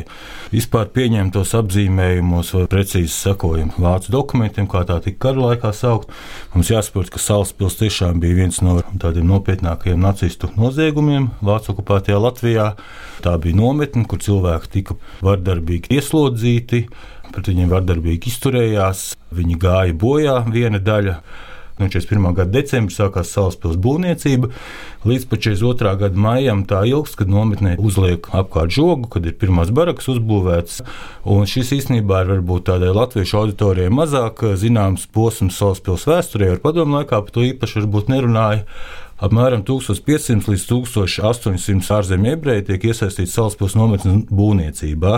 vispār 0.51 0.89
pieņemtos 0.95 1.55
apzīmējumos, 1.59 2.51
vai 2.57 2.65
precīzi 2.71 3.11
sekojam 3.13 3.73
vācu 3.81 4.13
dokumentiem, 4.13 4.69
kā 4.71 4.83
tā 4.87 4.99
tika 5.03 5.27
kara 5.27 5.49
laikā 5.49 5.71
saukt. 5.75 6.13
Mums 6.53 6.71
jāsaprot, 6.73 7.09
ka 7.13 7.21
Salaspils 7.21 7.79
tiešām 7.81 8.21
bija 8.23 8.39
viens 8.43 8.61
no 8.65 8.77
tādiem 9.01 9.27
nopietnākajiem 9.31 10.01
nacistu 10.01 10.51
noziegumiem 10.59 11.31
Vācu 11.45 11.73
okupētajā 11.73 12.21
Latvijā. 12.21 12.69
Tā 13.25 13.35
bija 13.41 13.57
nometne, 13.57 14.05
kur 14.09 14.21
cilvēki 14.21 14.71
tika 14.77 14.99
vardarbīgi 15.25 15.97
ieslodzīti, 15.97 16.85
pret 17.33 17.49
viņiem 17.51 17.71
vardarbīgi 17.73 18.31
izturējās, 18.31 19.11
viņi 19.35 19.59
gāja 19.61 19.97
bojā 20.05 20.39
viena 20.51 20.81
daļa. 20.83 21.19
No 21.75 21.89
41. 21.91 22.31
gada 22.37 22.51
decembra 22.55 22.93
sākās 22.95 23.33
salaspils 23.35 23.75
būvniecība. 23.83 24.47
Līdz 25.05 25.25
42. 25.27 25.91
gada 25.99 26.21
maijam 26.23 26.63
tā 26.65 26.85
ilgs, 26.87 27.17
kad 27.19 27.27
nometnē 27.29 27.75
uzliek 27.83 28.29
apkārt 28.31 28.71
žogu, 28.71 29.09
kad 29.11 29.27
ir 29.27 29.35
pirmās 29.41 29.73
barakas 29.75 30.07
uzbūvētas. 30.15 30.79
Un 31.27 31.43
šis 31.51 31.73
īstenībā 31.75 32.23
ir 32.23 32.31
varbūt 32.37 32.69
tādai 32.71 32.93
latviešu 32.95 33.41
auditorijai 33.41 33.91
mazāk 33.91 34.45
zināms 34.61 35.03
posms 35.11 35.59
salaspils 35.59 36.07
vēsturē, 36.07 36.53
ar 36.55 36.63
padomu 36.63 37.01
laikā 37.01 37.19
par 37.19 37.35
to 37.35 37.43
īpaši 37.43 37.83
varbūt 37.83 38.13
nerunāja. 38.13 38.63
Apmēram 39.15 39.61
1500 39.63 40.49
līdz 40.51 40.65
1800 40.67 41.93
ārzemju 41.95 42.33
ebreji 42.35 42.65
tiek 42.67 42.89
iesaistīti 42.89 43.31
Salaspils 43.31 43.77
nometnes 43.79 44.25
būvniecībā. 44.27 45.13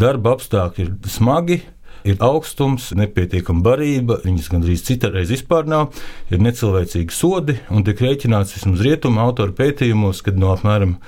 Darba 0.00 0.34
apstākļi 0.36 0.84
ir 0.84 0.90
smagi, 1.08 1.62
ir 2.06 2.18
augstums, 2.24 2.90
nepietiekama 2.98 3.64
barība, 3.64 4.18
viņas 4.24 4.50
gandrīz 4.52 4.84
citreiz 4.86 5.32
vispār 5.32 5.68
nav, 5.70 5.96
ir 6.32 6.42
necilvēcīgi 6.44 7.14
sodi 7.14 7.58
un 7.74 7.86
tiek 7.86 8.00
rēķināts 8.04 8.56
vismaz 8.58 8.84
rietumu 8.84 9.22
autoru 9.24 9.56
pētījumos, 9.58 10.22
kad 10.26 10.38
no 10.40 10.52
apmēram 10.54 10.98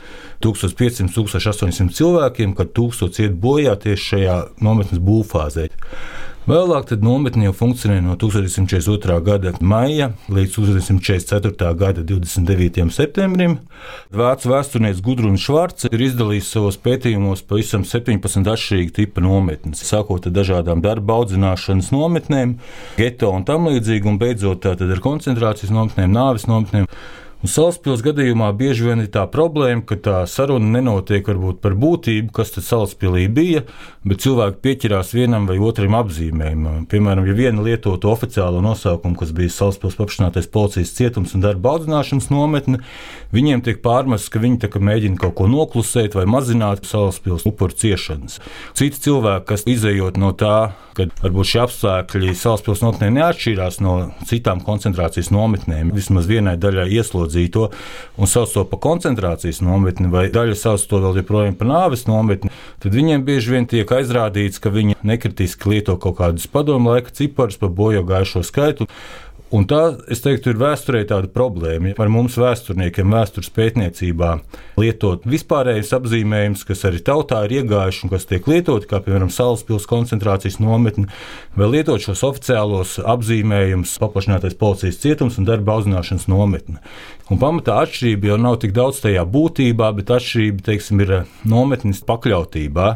1500-1800 0.44 1.94
cilvēkiem, 1.96 2.56
kad 2.58 2.72
1000 2.76 3.22
iet 3.26 3.38
bojā 3.40 3.76
tieši 3.80 4.08
šajā 4.14 4.36
nometnes 4.64 5.02
būvfāzē. 5.04 5.68
Vēlāk 6.50 6.88
nometne 6.98 7.44
jau 7.44 7.52
funkcionē 7.54 8.00
no 8.02 8.16
1942. 8.18 9.18
gada 9.22 9.52
maija 9.62 10.08
līdz 10.34 10.56
1944. 10.56 11.68
gada 11.78 12.02
29. 12.02 12.88
septembrim. 12.90 13.54
Vācu 14.10 14.50
vēsturnieks 14.50 14.98
Gudruns 15.06 15.44
Švarts 15.44 15.86
ir 15.86 16.02
izdarījis 16.08 16.50
savos 16.56 16.80
pētījumos 16.82 17.44
pavisam 17.46 17.84
17 17.86 18.50
atšķirīgu 18.50 18.96
tipu 18.96 19.22
nometnes, 19.22 19.84
sākot 19.86 20.26
ar 20.26 20.34
dažādām 20.40 20.82
darba 20.82 21.20
audzināšanas 21.20 21.92
nometnēm, 21.94 22.56
geto 22.98 23.30
un 23.30 23.46
tam 23.46 23.70
līdzīgi, 23.70 24.10
un 24.10 24.18
beidzot 24.18 24.66
ar 24.72 25.06
koncentrācijas 25.06 25.70
nometnēm, 25.76 26.10
nāves 26.18 26.50
nometnēm. 26.50 26.90
Un 27.40 27.48
Salaspils 27.48 28.02
gadījumā 28.04 28.50
bieži 28.52 28.84
vien 28.84 29.00
ir 29.00 29.06
tā 29.14 29.22
problēma, 29.32 29.80
ka 29.88 29.96
tā 29.96 30.16
saruna 30.28 30.74
nenotiek 30.74 31.24
varbūt 31.24 31.62
par 31.64 31.72
būtību, 31.72 32.34
kas 32.36 32.50
tad 32.52 32.66
Salaspilī 32.66 33.22
bija, 33.32 33.62
bet 34.04 34.20
cilvēki 34.20 34.60
pieķerās 34.60 35.14
vienam 35.16 35.46
vai 35.48 35.56
otram 35.56 35.96
apzīmējumam. 35.96 36.82
Piemēram, 36.92 37.24
ja 37.24 37.36
viena 37.38 37.64
lietotu 37.64 38.10
oficiālo 38.12 38.60
nosaukumu, 38.60 39.16
kas 39.22 39.32
bija 39.32 39.54
Salaspils 39.54 39.96
paplašinātais 39.96 40.50
policijas 40.52 40.92
cietums 40.98 41.32
un 41.32 41.46
darba 41.46 41.72
audzināšanas 41.78 42.28
nometne, 42.28 42.82
viņiem 43.32 43.64
tiek 43.64 43.80
pārmests, 43.80 44.28
ka 44.28 44.44
viņi 44.44 44.68
mēģina 44.76 45.16
kaut 45.24 45.38
ko 45.40 45.48
noklusēt 45.48 46.18
vai 46.20 46.26
mazināt 46.28 46.84
Salaspils 46.84 47.48
upuru 47.48 47.72
ciešanas. 47.72 48.36
Citi 48.76 49.00
cilvēki, 49.08 49.48
kas 49.48 49.64
izējot 49.64 50.20
no 50.20 50.34
tā, 50.36 50.74
ka 50.92 51.08
varbūt 51.24 51.54
šie 51.54 51.64
apstākļi 51.64 52.36
Salaspils 52.36 52.84
nometnē 52.84 53.08
neatšķīrās 53.16 53.80
no 53.80 53.96
citām 54.28 54.60
koncentrācijas 54.60 55.32
nometnēm, 55.32 55.96
vismaz 55.96 56.28
vienai 56.28 56.58
daļai 56.60 56.90
ieslodzītiem 57.00 57.29
ieslodzīto 57.30 57.70
un 58.18 58.26
sauc 58.26 58.52
to 58.52 58.64
par 58.68 58.80
koncentrācijas 58.82 59.62
nometni, 59.62 60.10
vai 60.10 60.28
daļa 60.30 60.56
sauc 60.58 60.84
to 60.88 61.00
vēl 61.00 61.20
joprojām 61.22 61.56
par 61.56 61.70
nāves 61.70 62.06
nometni, 62.08 62.50
tad 62.82 62.94
viņiem 62.94 63.24
bieži 63.24 63.54
vien 63.54 63.66
tiek 63.66 63.88
aizrādīts, 63.88 64.60
ka 64.60 64.70
viņi 64.70 64.98
nekritiski 65.02 65.70
lieto 65.70 65.96
kaut 65.96 66.18
kādus 66.18 66.46
padomu 66.50 66.94
laika 66.94 67.10
ciparus 67.10 67.58
par 67.60 67.70
bojā 67.70 68.02
gājušo 68.02 68.44
skaitu. 68.44 68.88
Un 69.50 69.64
tā, 69.66 69.80
es 70.06 70.20
teiktu, 70.22 70.52
ir 70.52 70.60
vēsturē 70.60 71.00
tāda 71.10 71.26
problēma. 71.34 71.90
Par 71.98 72.10
mums, 72.12 72.36
vēsturniekiem, 72.38 73.10
vēstures 73.10 73.50
pētniecībā, 73.56 74.28
lietot 74.78 75.24
vispārējais 75.26 75.90
apzīmējums, 75.96 76.62
kas 76.68 76.84
arī 76.86 77.00
tautā 77.02 77.40
ir 77.48 77.56
iegājuši 77.58 78.04
un 78.06 78.12
kas 78.12 78.28
tiek 78.30 78.46
lietoti, 78.46 78.86
kā 78.90 79.00
piemēram 79.02 79.32
Salaspils 79.34 79.88
koncentrācijas 79.90 80.60
nometne, 80.62 81.08
vai 81.58 81.70
lietot 81.72 81.98
šos 82.04 82.22
oficiālos 82.28 82.94
apzīmējumus, 83.02 83.96
paplašinātais 83.98 84.54
policijas 84.60 85.02
cietums 85.02 85.40
un 85.42 85.50
darba 85.50 85.80
audzināšanas 85.80 86.30
nometne. 86.30 86.78
Un 87.26 87.42
pamatā 87.42 87.80
atšķirība 87.82 88.30
jau 88.30 88.38
nav 88.46 88.60
tik 88.62 88.78
daudz 88.78 89.02
tajā 89.02 89.26
būtībā, 89.26 89.90
bet 89.98 90.14
atšķirība, 90.14 90.66
teiksim, 90.70 91.02
ir 91.02 91.16
nometnes 91.42 92.06
pakļautībā. 92.06 92.94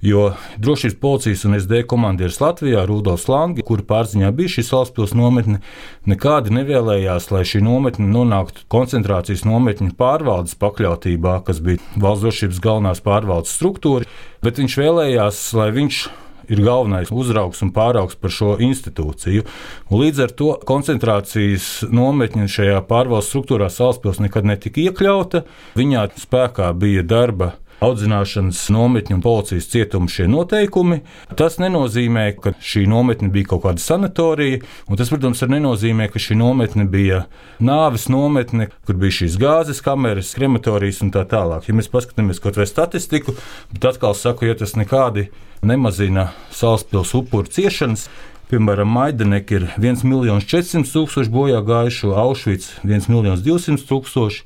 Jo 0.00 0.28
drošības 0.62 0.94
policijas 1.00 1.40
un 1.44 1.56
SD 1.58 1.80
komandieris 1.90 2.36
Latvijā, 2.38 2.84
Rudolfs 2.86 3.26
Langi, 3.26 3.64
kur 3.66 3.80
pārziņā 3.82 4.28
bija 4.30 4.52
šī 4.52 4.62
Salaspils 4.68 5.14
nometne, 5.18 5.58
nekādi 6.06 6.54
nevēlējās, 6.54 7.26
lai 7.34 7.42
šī 7.42 7.64
nometne 7.66 8.06
nonāktu 8.06 8.62
koncentrācijas 8.70 9.42
nometņu 9.48 9.96
pārvaldes 9.98 10.54
pakļautībā, 10.62 11.40
kas 11.42 11.58
bija 11.66 11.82
valsts 11.98 12.28
drošības 12.28 12.62
galvenās 12.62 13.02
pārvaldes 13.02 13.58
struktūra, 13.58 14.06
bet 14.46 14.62
viņš 14.62 14.78
vēlējās, 14.84 15.42
lai 15.58 15.68
viņš 15.74 16.00
ir 16.48 16.62
galvenais 16.62 17.10
uzraugs 17.10 17.66
un 17.66 17.74
pāraugs 17.74 18.14
par 18.22 18.32
šo 18.32 18.54
institūciju. 18.62 19.44
Un 19.90 20.02
līdz 20.04 20.24
ar 20.28 20.38
to 20.38 20.54
koncentrācijas 20.68 21.88
nometņa 21.90 22.46
šajā 22.54 22.82
pārvaldes 22.86 23.34
struktūrā 23.34 23.66
Salaspils 23.66 24.22
nekad 24.22 24.46
netika 24.46 24.86
iekļauta. 24.86 25.42
Viņā 25.74 26.12
spēkā 26.22 26.70
bija 26.78 27.02
darba 27.02 27.56
audzināšanas 27.84 28.60
nometņu 28.74 29.18
un 29.18 29.22
policijas 29.22 29.68
cietumu 29.72 30.10
šie 30.10 30.26
noteikumi. 30.30 31.00
Tas 31.38 31.58
nenozīmē, 31.62 32.26
ka 32.42 32.54
šī 32.58 32.86
nometne 32.90 33.30
bija 33.32 33.52
kaut 33.52 33.64
kāda 33.66 33.82
sanatorija, 33.82 34.62
un 34.88 35.00
tas, 35.00 35.12
protams, 35.12 35.42
arī 35.44 35.58
nenozīmē, 35.58 36.08
ka 36.12 36.22
šī 36.22 36.38
nometne 36.40 36.88
bija 36.90 37.24
nāves 37.62 38.08
nometne, 38.12 38.70
kur 38.86 38.98
bija 39.00 39.20
šīs 39.20 39.38
gāzes 39.40 39.82
kameras, 39.84 40.34
krematorijas 40.38 41.02
un 41.06 41.12
tā 41.14 41.24
tālāk. 41.28 41.68
Ja 41.68 41.76
mēs 41.78 41.90
paskatāmies 41.92 42.42
kaut 42.42 42.58
vai 42.58 42.66
statistiku, 42.68 43.36
tad 43.76 43.92
atkal 43.92 44.16
saku, 44.18 44.48
ja 44.50 44.58
tas 44.58 44.74
nekādi 44.78 45.28
nemazina 45.62 46.30
Salaspils 46.54 47.14
upuru 47.18 47.50
ciešanas, 47.50 48.08
Piemēram, 48.48 48.88
Maideneka 48.88 49.58
ir 49.58 49.64
1 49.76 49.98
400 50.40 50.88
000 50.88 51.28
bojā 51.28 51.58
gājušo, 51.68 52.14
Auschwitz 52.16 52.70
1 52.80 53.04
200 53.44 53.76
000, 53.84 54.38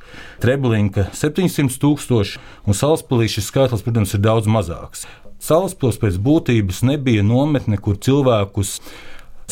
Treblinka 0.43 1.05
700 1.15 1.79
000 1.79 2.25
un 2.67 2.75
Salaspēlī 2.75 3.29
šis 3.31 3.47
skaitlis, 3.53 3.85
protams, 3.87 4.17
ir 4.19 4.25
daudz 4.25 4.51
mazāks. 4.51 5.07
Salaspils 5.39 6.01
pēc 6.03 6.19
būtības 6.23 6.83
nebija 6.87 7.23
nometne, 7.23 7.79
kur 7.79 7.95
cilvēkus 7.95 8.81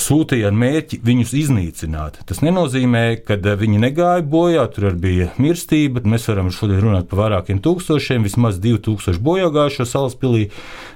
sūtīja 0.00 0.48
ar 0.50 0.56
mērķi 0.56 1.00
viņus 1.06 1.32
iznīcināt. 1.36 2.20
Tas 2.28 2.40
nenozīmē, 2.44 3.20
ka 3.26 3.36
eh, 3.38 3.56
viņi 3.60 3.80
negāja 3.82 4.24
bojā, 4.26 4.64
tur 4.72 4.94
bija 5.00 5.30
mirstība. 5.40 6.02
Mēs 6.08 6.28
varam 6.30 6.50
šodien 6.54 6.82
runāt 6.84 7.08
par 7.10 7.22
vairākiem 7.24 7.60
tūkstošiem, 7.64 8.24
vismaz 8.26 8.60
2000 8.62 9.20
bojā 9.24 9.50
gājušo 9.54 9.86
salaspīlī, 9.88 10.48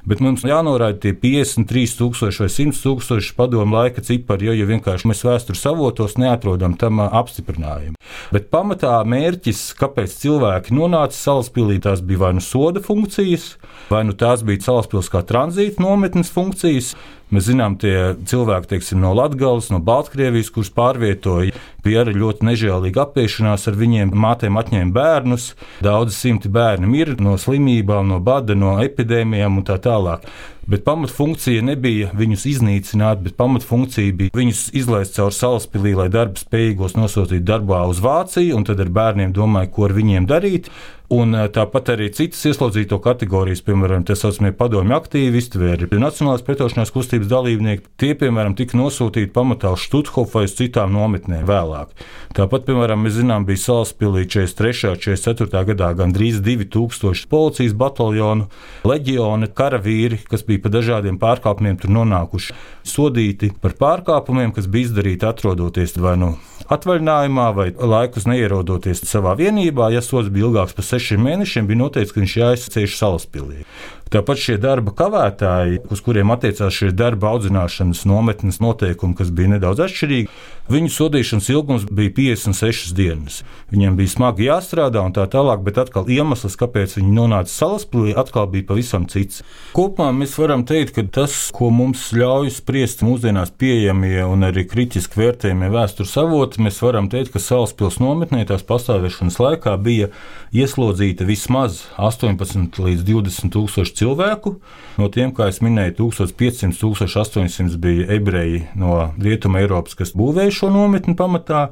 bet 0.09 0.23
mums 0.25 0.45
jānorāda 0.47 1.01
tie 1.05 1.15
53,000 1.17 2.43
vai 2.43 2.51
100,000 2.53 3.35
padomu 3.39 3.79
laika 3.79 4.05
cipari, 4.05 4.51
jo 4.51 4.57
ja 4.59 4.69
vienkārši 4.69 5.11
mēs 5.11 5.25
vēstures 5.27 5.65
avotos 5.71 6.19
neatrodam 6.21 6.79
tam 6.81 7.03
eh, 7.05 7.19
apstiprinājumu. 7.21 7.99
Bet 8.35 8.51
pamatā 8.53 8.99
mērķis, 9.09 9.67
kāpēc 9.81 10.15
cilvēki 10.23 10.75
nonāca 10.77 11.17
salaspīlī, 11.17 11.81
tās 11.85 12.05
bija 12.05 12.27
vai 12.27 12.33
nu 12.39 12.45
soda 12.45 12.83
funkcijas, 12.85 13.55
vai 13.91 14.05
nu 14.09 14.17
tās 14.17 14.45
bija 14.47 14.65
salaspils 14.71 15.13
kā 15.13 15.25
tranzīta 15.27 15.83
nometnes 15.85 16.33
funkcijas. 16.35 16.95
Mēs 17.33 17.47
zinām, 17.49 17.79
tie 17.81 18.15
cilvēki 18.29 18.69
teiksim, 18.75 19.01
no 19.03 19.15
Latvijas, 19.17 19.71
no 19.73 19.81
Baltkrievijas, 19.83 20.51
kurus 20.53 20.71
pārvietoja, 20.75 21.55
bija 21.85 22.03
arī 22.05 22.13
ļoti 22.21 22.47
nežēlīga 22.51 23.07
apiešanās 23.07 23.65
ar 23.71 23.79
viņiem. 23.81 24.13
Mātēm 24.25 24.59
atņēma 24.61 24.93
bērnus, 24.95 25.53
daudzi 25.85 26.17
simti 26.19 26.53
bērni 26.53 26.91
mirra 26.91 27.17
no 27.25 27.39
slimībām, 27.41 28.13
no 28.13 28.21
bada, 28.25 28.57
no 28.59 28.77
epidēmijām 28.85 29.61
un 29.61 29.67
tā 29.67 29.81
tālāk. 29.83 30.29
Bet 30.69 30.85
pamatfunkcija 30.87 31.65
nebija 31.65 32.09
viņus 32.17 32.47
iznīcināt, 32.49 33.21
bet 33.25 33.37
pamatfunkcija 33.41 34.15
bija 34.17 34.37
viņus 34.37 34.71
izlaist 34.77 35.19
caur 35.19 35.35
salaspīlī, 35.35 35.93
lai 35.99 36.09
darba 36.13 36.41
spējīgos 36.41 36.97
nosūtītu 36.97 37.45
darbā 37.51 37.83
uz 37.91 38.01
Vāciju, 38.05 38.57
un 38.57 38.65
tad 38.69 38.81
ar 38.81 38.93
bērniem 38.93 39.35
domāja, 39.37 39.73
ko 39.75 39.89
ar 39.89 39.97
viņiem 39.97 40.29
darīt. 40.31 40.71
Un 41.15 41.35
eh, 41.37 41.47
tāpat 41.53 41.93
arī 41.95 42.09
citas 42.15 42.41
ieslodzīto 42.49 42.99
kategorijas, 43.03 43.63
piemēram, 43.67 44.03
tā 44.09 44.17
saucamie 44.19 44.55
padomju 44.57 44.97
aktīvisti 44.97 45.61
vai 45.61 45.75
Nacionālās 46.05 46.43
pretošanās 46.47 46.91
kustības 46.95 47.29
dalībnieki, 47.31 47.85
tie, 48.01 48.13
piemēram, 48.19 48.57
tika 48.59 48.79
nosūtīti 48.79 49.31
pamatā 49.35 49.71
uz 49.75 49.85
Stuthofu 49.87 50.39
vai 50.39 50.45
uz 50.49 50.57
citām 50.59 50.95
nometnēm 50.95 51.45
vēlāk. 51.49 51.93
Tāpat, 52.35 52.65
piemēram, 52.67 53.05
mēs 53.05 53.19
zinām, 53.21 53.47
bija 53.47 53.63
Salaspīlī 53.63 54.25
43. 54.27 54.95
un 54.95 55.03
44. 55.05 55.65
gadā 55.71 55.93
gandrīz 56.01 56.41
2000 56.45 57.29
policijas 57.31 57.77
bataljonu, 57.79 58.49
leģioni, 58.89 59.51
karavīri, 59.55 60.23
kas 60.31 60.43
bija 60.49 60.65
pa 60.65 60.73
dažādiem 60.75 61.21
pārkāpumiem 61.23 61.79
tur 61.83 61.95
nonākuši, 61.95 62.59
sodīti 62.95 63.53
par 63.63 63.77
pārkāpumiem, 63.79 64.55
kas 64.57 64.67
bija 64.67 64.91
izdarīti 64.91 65.31
atrodoties 65.31 65.95
vai 66.01 66.19
nu 66.19 66.35
atvaļinājumā 66.73 67.49
vai 67.57 67.69
laikus 67.75 68.29
neierodoties 68.31 69.05
savā 69.09 69.35
vienībā. 69.41 69.91
Ja 69.95 70.03
sots 70.05 70.31
bija 70.33 70.49
ilgāks 70.49 70.77
par 70.77 70.89
sešiem 70.89 71.25
mēnešiem, 71.27 71.69
bija 71.69 71.83
noteikts, 71.83 72.15
ka 72.15 72.23
viņš 72.23 72.37
jāizcieš 72.41 72.97
salaspīlī. 73.01 73.65
Tāpat 74.13 74.39
šie 74.39 74.57
darba 74.61 74.93
kavētāji, 74.95 75.81
uz 75.91 76.03
kuriem 76.05 76.31
attiecās 76.35 76.77
šie 76.77 76.91
darba 76.95 77.33
audzināšanas 77.33 78.05
nometnes 78.07 78.61
noteikumi, 78.63 79.17
kas 79.19 79.33
bija 79.35 79.55
nedaudz 79.55 79.81
atšķirīgi, 79.87 80.29
viņu 80.71 80.91
sodīšanas 80.93 81.49
ilgums 81.53 81.87
bija 81.89 82.13
56 82.17 82.93
dienas. 82.97 83.41
Viņiem 83.73 83.97
bija 83.99 84.13
smagi 84.13 84.47
jāstrādā 84.49 85.03
un 85.05 85.15
tā 85.17 85.25
tālāk, 85.33 85.65
bet 85.67 85.81
atkal 85.83 86.09
iemesls, 86.13 86.57
kāpēc 86.61 86.99
viņi 86.99 87.15
nonāca 87.17 87.51
salaspīlī, 87.53 88.15
atkal 88.21 88.47
bija 88.53 88.69
pavisam 88.69 89.09
cits. 89.11 89.43
Kopumā 89.77 90.11
mēs 90.17 90.37
varam 90.39 90.67
teikt, 90.69 90.95
ka 90.99 91.07
tas, 91.21 91.35
ko 91.55 91.73
mums 91.75 92.07
ļauj 92.15 92.53
spriest 92.55 93.03
mūsdienās 93.05 93.55
pieejamie 93.59 94.23
un 94.29 94.47
arī 94.47 94.67
kritiski 94.69 95.21
vērtējamie 95.25 95.73
vēstures 95.75 96.15
avoti, 96.23 96.63
mēs 96.65 96.81
varam 96.85 97.11
teikt, 97.13 97.33
ka 97.35 97.43
salaspils 97.43 97.99
nometnē 98.03 98.45
tās 98.49 98.65
pastāvēšanas 98.69 99.41
laikā 99.43 99.75
bija 99.83 100.13
ieslodzīta 100.55 101.27
vismaz 101.29 101.83
18 101.99 102.81
līdz 102.85 103.05
20 103.11 103.53
tūkstoši 103.55 103.94
cilvēku. 103.99 104.57
No 104.99 105.09
tiem, 105.13 105.33
kā 105.35 105.49
jau 105.51 105.67
minēju, 105.67 105.97
1500, 106.03 106.77
1800 106.81 107.79
bija 107.83 108.09
ebreji 108.17 108.65
no 108.79 108.99
Rietuma 109.21 109.63
Eiropas, 109.63 109.97
kas 109.99 110.15
būvēja 110.17 110.55
šo 110.55 110.71
nometni 110.75 111.17
pamatā. 111.19 111.69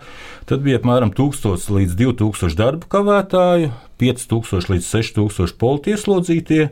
Tad 0.49 0.65
bija 0.65 0.81
apmēram 0.81 1.15
1000 1.17 1.71
līdz 1.77 1.99
2000 2.01 2.59
darba 2.59 2.91
kavētāju, 2.97 3.71
5000 4.03 4.75
līdz 4.75 4.91
6000 4.97 5.59
politieslodzītie. 5.63 6.67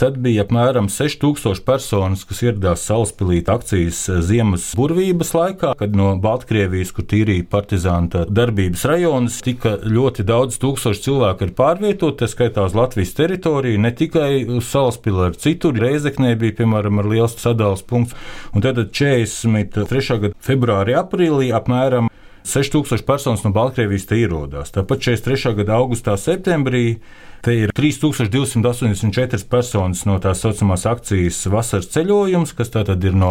Tad 0.00 0.14
bija 0.24 0.46
apmēram 0.46 0.86
6000 0.88 1.60
personas, 1.66 2.22
kas 2.24 2.38
ieradās 2.40 2.86
Salaspīlī 2.88 3.42
akcijas 3.52 3.98
eh, 4.08 4.22
ziemas 4.24 4.70
burvības 4.78 5.34
laikā, 5.36 5.74
kad 5.76 5.96
no 5.98 6.14
Baltkrievijas, 6.24 6.94
kur 6.96 7.04
tīrīja 7.10 7.44
partizāna 7.52 8.22
darbības 8.24 8.86
rajonus, 8.88 9.36
tika 9.44 9.74
ļoti 9.84 10.24
daudz 10.24 10.56
tūkstošu 10.62 11.04
cilvēku 11.04 11.44
ir 11.44 11.52
pārvietoti, 11.58 12.22
tā 12.22 12.30
skaitā 12.32 12.64
uz 12.64 12.78
Latvijas 12.78 13.12
teritoriju, 13.18 13.82
ne 13.84 13.92
tikai 13.92 14.30
uz 14.48 14.70
Salaspīli, 14.70 15.26
ar 15.28 15.36
citur. 15.36 15.76
Reizeknē 15.84 16.32
bija, 16.40 16.56
piemēram, 16.62 17.02
liels 17.04 17.36
sadales 17.36 17.84
punkts. 17.84 18.16
Un 18.56 18.64
tad 18.64 18.80
43. 18.80 20.20
gada 20.24 20.32
februārī, 20.48 20.96
aprīlī 20.96 21.52
apmēram 21.60 22.08
6000 22.44 23.06
personas 23.06 23.44
no 23.44 23.54
Baltkrievijas 23.56 24.06
te 24.10 24.20
ierodās. 24.20 24.72
Tāpat 24.74 25.02
43. 25.10 25.56
gada 25.60 25.80
augustā, 25.80 26.16
septembrī 26.20 27.00
Te 27.40 27.54
ir 27.56 27.70
3284 27.72 29.46
personas 29.48 30.02
no 30.04 30.18
tās 30.20 30.42
saucamās 30.44 30.82
akcijas 30.84 31.38
vasaras 31.48 31.88
ceļojums, 31.94 32.52
kas 32.56 32.68
tātad 32.74 33.00
ir 33.08 33.16
no 33.16 33.30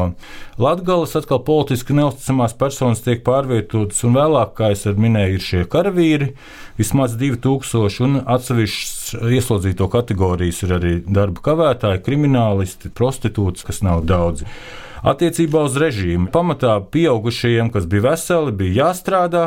Latvijas. 0.57 1.13
Atkal 1.19 1.43
politiski 1.45 1.93
neusticamās 1.93 2.55
personas 2.57 3.03
tiek 3.05 3.21
pārvietotas, 3.27 4.01
un 4.07 4.17
vēlāk, 4.17 4.55
kā 4.57 4.71
es 4.73 4.87
minēju, 4.89 5.37
ir 5.37 5.45
šie 5.45 5.61
karavīri, 5.69 6.31
vismaz 6.79 7.13
2000, 7.21 8.01
un 8.07 8.19
atsevišķas 8.25 9.29
ieslodzīto 9.37 9.89
kategorijas 9.93 10.65
ir 10.65 10.77
arī 10.79 10.97
darba 11.05 11.45
kavētāji, 11.51 12.01
kriminālisti, 12.07 12.89
prostitūts, 12.89 13.67
kas 13.67 13.83
nav 13.85 14.07
daudzi. 14.09 14.49
Attiecībā 14.99 15.63
uz 15.63 15.77
režīmu 15.79 16.27
pamatā 16.33 16.75
pieaugušajiem, 16.91 17.71
kas 17.71 17.87
bija 17.87 18.09
veseli, 18.09 18.55
bija 18.55 18.85
jāstrādā. 18.85 19.45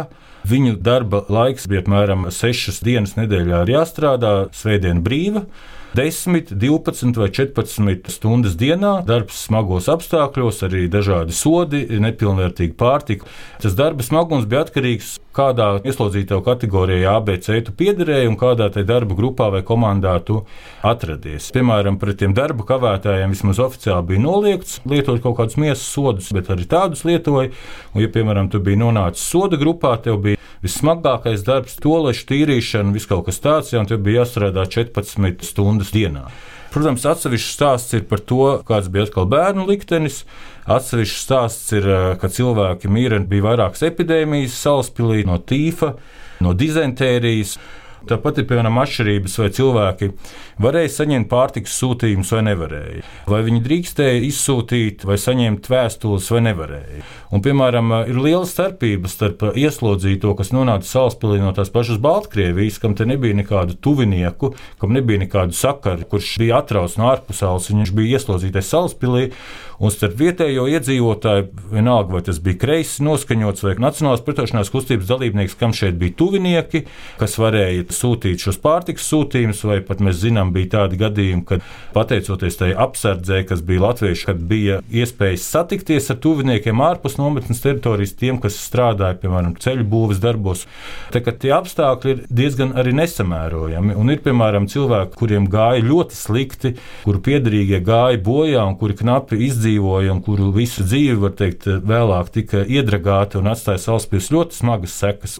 Viņu 0.49 0.79
darba 0.83 1.23
laiks 1.31 1.69
bija 1.71 1.85
apmēram 1.85 2.27
6 2.33 2.81
dienas 2.83 3.15
nedēļā, 3.19 3.63
ir 3.67 3.75
jāstrādā, 3.77 4.33
svētdiena 4.57 5.05
brīva. 5.05 5.45
10, 5.95 6.55
12 6.57 7.19
vai 7.21 7.29
14 7.29 8.13
stundas 8.15 8.55
dienā, 8.57 8.95
darbs 9.09 9.43
smagos 9.47 9.91
apstākļos, 9.93 10.63
arī 10.69 10.87
dažādi 10.93 11.37
sodi, 11.37 11.83
nepilnvērtīga 12.01 12.79
pārtika. 12.81 13.29
Tas 13.61 13.77
darba 13.77 14.07
smagums 14.07 14.49
bija 14.49 14.65
atkarīgs 14.67 15.17
no 15.19 15.23
kādā 15.37 15.67
ieslodzīto 15.89 16.39
kategorijā 16.45 17.17
ABC 17.17 17.63
tu 17.67 17.75
piederēji 17.77 18.31
un 18.31 18.37
kādā 18.41 18.69
te 18.73 18.85
darba 18.89 19.17
grupā 19.17 19.49
vai 19.55 19.63
komandā 19.67 20.15
tu 20.27 20.43
atradies. 20.85 21.51
Piemēram, 21.55 21.99
pret 22.01 22.21
tiem 22.21 22.37
darba 22.37 22.67
kavētājiem 22.69 23.33
vismaz 23.33 23.61
oficiāli 23.65 24.13
bija 24.13 24.25
noliegts 24.27 24.81
lietot 24.89 25.23
kaut 25.25 25.39
kādus 25.41 25.59
miesas 25.61 25.87
sodus, 25.89 26.31
bet 26.37 26.53
arī 26.53 26.69
tādus 26.69 27.07
lietoja. 27.09 27.53
Un, 27.95 28.05
ja, 28.05 28.13
piemēram, 28.13 28.53
tu 28.53 28.61
biji 28.63 28.83
nonācis 28.85 29.25
soda 29.33 29.61
grupā, 29.61 29.97
tev 30.05 30.21
bija 30.25 30.41
vissmagākais 30.63 31.45
darbs, 31.47 31.77
tolešu 31.83 32.27
tīrīšana, 32.31 32.95
viss 32.95 33.11
kaut 33.11 33.27
kas 33.27 33.43
tāds, 33.43 33.73
ja, 33.75 33.83
un 33.83 33.91
tev 33.91 34.03
bija 34.07 34.23
jāstrādā 34.23 34.65
14 34.71 35.47
stundas 35.47 35.93
dienā. 35.95 36.29
Protams, 36.73 37.05
atsevišķs 37.05 37.53
stāsts 37.53 37.93
ir 37.99 38.07
par 38.09 38.23
to, 38.25 38.47
kāds 38.65 38.89
bija 38.93 39.05
atkal 39.05 39.27
bērnu 39.29 39.67
liktenis. 39.69 40.23
Atsevišķs 40.65 41.25
stāsts 41.27 41.75
ir, 41.77 41.85
eh, 41.85 42.15
ka 42.17 42.31
cilvēki 42.33 42.89
mīra, 42.89 43.19
bija 43.29 43.51
vairākas 43.51 43.85
epidēmijas 43.91 44.57
salaspīlī 44.57 45.27
no 45.29 45.37
tīfa, 45.39 45.97
no 46.41 46.55
dizentērijas. 46.55 47.59
Tāpat 48.11 48.41
ir 48.43 48.47
piemēram 48.51 48.81
atšķirības, 48.83 49.37
vai 49.39 49.49
cilvēki 49.55 50.09
varēja 50.63 50.93
saņemt 50.97 51.29
pārtikas 51.31 51.77
sūtījumus 51.79 52.33
vai 52.35 52.43
nevarēja. 52.49 53.03
Vai 53.31 53.41
viņi 53.47 53.63
drīkstēja 53.65 54.23
izsūtīt 54.27 55.07
vai 55.09 55.19
saņemt 55.21 55.69
vēstules 55.71 56.29
vai 56.35 56.43
nevarēja. 56.49 57.03
Un, 57.33 57.45
piemēram, 57.45 57.95
ir 58.11 58.19
liela 58.21 58.45
starpība 58.49 59.11
starp 59.11 59.47
ieslodzīto, 59.57 60.35
kas 60.39 60.53
nonāca 60.53 60.89
salaspīlī 60.89 61.41
no 61.43 61.55
tās 61.57 61.73
pašas 61.73 62.01
Baltkrievijas, 62.03 62.81
kam 62.83 62.97
te 62.99 63.07
nebija 63.09 63.39
nekādu 63.39 63.79
tuvinieku, 63.81 64.53
kam 64.83 64.97
nebija 64.97 65.23
nekādu 65.25 65.57
sakaru, 65.57 66.09
kurš 66.11 66.35
bija 66.43 66.61
atrauts 66.61 66.99
no 67.01 67.09
ārpusaules, 67.13 67.71
viņš 67.73 67.95
bija 67.97 68.19
ieslodzītais 68.19 68.73
salaspīlī. 68.75 69.29
Un 69.83 69.91
starp 69.91 70.15
vietējo 70.15 70.69
iedzīvotāju, 70.71 71.49
vienalga 71.73 72.15
vai 72.15 72.21
tas 72.23 72.37
bija 72.43 72.61
kreisi 72.63 73.03
noskaņots 73.03 73.65
vai 73.67 73.73
Nacionālās 73.83 74.21
pretošanās 74.23 74.69
kustības 74.71 75.09
dalībnieks, 75.09 75.57
kam 75.59 75.73
šeit 75.75 75.97
bija 75.99 76.15
tuvinieki, 76.21 76.85
kas 77.19 77.35
varēja 77.41 77.89
sūtīt 77.91 78.45
šos 78.45 78.61
pārtikas 78.63 79.09
sūtījumus, 79.11 79.65
vai 79.67 79.81
pat 79.83 79.99
mēs 80.07 80.21
zinām, 80.21 80.53
bija 80.55 80.77
tādi 80.77 81.01
gadījumi, 81.01 81.43
kad 81.49 81.67
pateicoties 81.97 82.61
tai 82.61 82.69
apsardzē, 82.79 83.41
kas 83.49 83.65
bija 83.67 83.83
latvieši, 83.89 84.29
kad 84.29 84.45
bija 84.53 84.77
iespējas 84.87 85.49
satikties 85.51 86.07
ar 86.15 86.21
tuviniekiem 86.23 86.85
ārpus 86.87 87.19
nometnes 87.19 87.65
teritorijas, 87.65 88.15
tiem, 88.23 88.39
kas 88.45 88.61
strādāja, 88.63 89.19
piemēram, 89.25 89.59
ceļu 89.59 89.89
būves 89.91 90.23
darbos. 90.23 90.63
Tā 91.11 91.25
tie 91.27 91.51
apstākļi 91.59 92.15
ir 92.15 92.23
diezgan 92.31 92.77
arī 92.79 92.95
nesamērojami. 93.01 93.99
Un 93.99 94.15
ir, 94.15 94.23
piemēram, 94.23 94.71
cilvēki, 94.71 95.19
kuriem 95.19 95.51
gāja 95.51 95.83
ļoti 95.91 96.23
slikti, 96.23 96.75
kuru 97.03 97.27
piedarīgie 97.27 97.83
gāja 97.83 98.23
bojā 98.23 98.63
un 98.63 98.79
kuri 98.79 99.01
knapi 99.03 99.43
izdzīvoja 99.51 99.72
izdzīvoja 99.73 100.13
un 100.13 100.21
kuru 100.23 100.51
visu 100.53 100.85
dzīvi, 100.85 101.19
var 101.21 101.33
teikt, 101.37 101.67
vēlāk 101.67 102.31
tika 102.33 102.63
iedragāti 102.65 103.39
un 103.39 103.49
atstāja 103.51 103.81
salaspils 103.81 104.31
ļoti 104.33 104.57
smagas 104.57 104.97
sekas. 104.99 105.39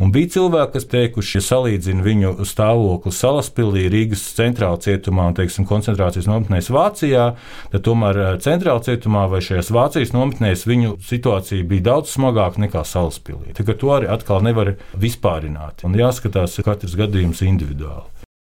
Un 0.00 0.12
bija 0.12 0.34
cilvēki, 0.38 0.72
kas 0.74 0.88
teikuši, 0.90 1.38
ja 1.38 1.42
salīdzina 1.44 2.04
viņu 2.04 2.32
stāvokli 2.44 3.12
salaspilī, 3.12 3.86
Rīgas 3.92 4.24
centrāla 4.36 4.80
cietumā 4.80 5.28
un, 5.28 5.36
teiksim, 5.36 5.66
koncentrācijas 5.68 6.28
nometnēs 6.30 6.70
Vācijā, 6.74 7.26
tad 7.72 7.84
tomēr 7.84 8.20
eh, 8.20 8.32
centrāla 8.44 8.82
cietumā 8.84 9.26
vai 9.30 9.42
šajās 9.44 9.72
Vācijas 9.74 10.14
nometnēs 10.14 10.66
viņu 10.68 10.96
situācija 11.04 11.68
bija 11.68 11.90
daudz 11.90 12.14
smagāka 12.14 12.62
nekā 12.64 12.84
salaspilī. 12.88 13.54
Kā 13.64 13.76
to 13.78 13.94
arī 13.94 14.10
atkal 14.12 14.42
nevar 14.44 14.74
vispārināt. 15.00 15.84
Un 15.86 15.96
jāskatās 15.98 16.58
katrs 16.64 16.96
gadījums 16.98 17.42
individuāli. 17.44 18.13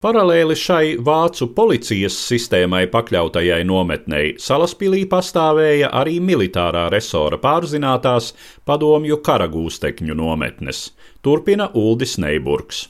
Paralēli 0.06 0.54
šai 0.54 0.90
vācu 1.02 1.48
policijas 1.56 2.14
sistēmai 2.28 2.84
pakļautajai 2.92 3.64
nometnei 3.66 4.36
Salaspīlī 4.38 5.00
pastāvēja 5.10 5.88
arī 6.00 6.20
militārā 6.22 6.84
resora 6.94 7.40
pārzinātās 7.42 8.28
padomju 8.70 9.18
karagūstekņu 9.26 10.14
nometnes, 10.14 10.92
turpina 11.26 11.72
Uldis 11.74 12.20
Neiburgs. 12.22 12.84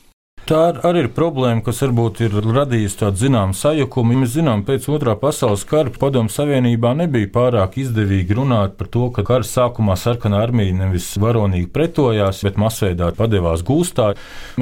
Tā 0.47 0.61
arī 0.87 1.01
ir 1.03 1.07
problēma, 1.11 1.59
kas 1.67 1.81
varbūt 1.83 2.21
ir 2.23 2.35
radījusi 2.39 3.01
tādu 3.01 3.19
zināmu 3.19 3.57
sajukumu. 3.59 4.15
Mēs 4.21 4.37
zinām, 4.37 4.61
pēc 4.63 4.85
otrā 4.95 5.17
pasaules 5.19 5.65
kara 5.67 5.91
padomu 5.91 6.31
savienībā 6.31 6.93
nebija 6.95 7.27
pārāk 7.35 7.75
izdevīgi 7.83 8.37
runāt 8.39 8.77
par 8.79 8.87
to, 8.95 9.09
ka 9.11 9.25
kara 9.27 9.43
sākumā 9.43 9.97
sarkanā 9.99 10.45
armija 10.47 10.77
nevis 10.85 11.09
varonīgi 11.19 11.67
pretojās, 11.75 12.45
bet 12.47 12.61
masveidā 12.63 13.09
padevās 13.19 13.67
gūstā. 13.67 14.13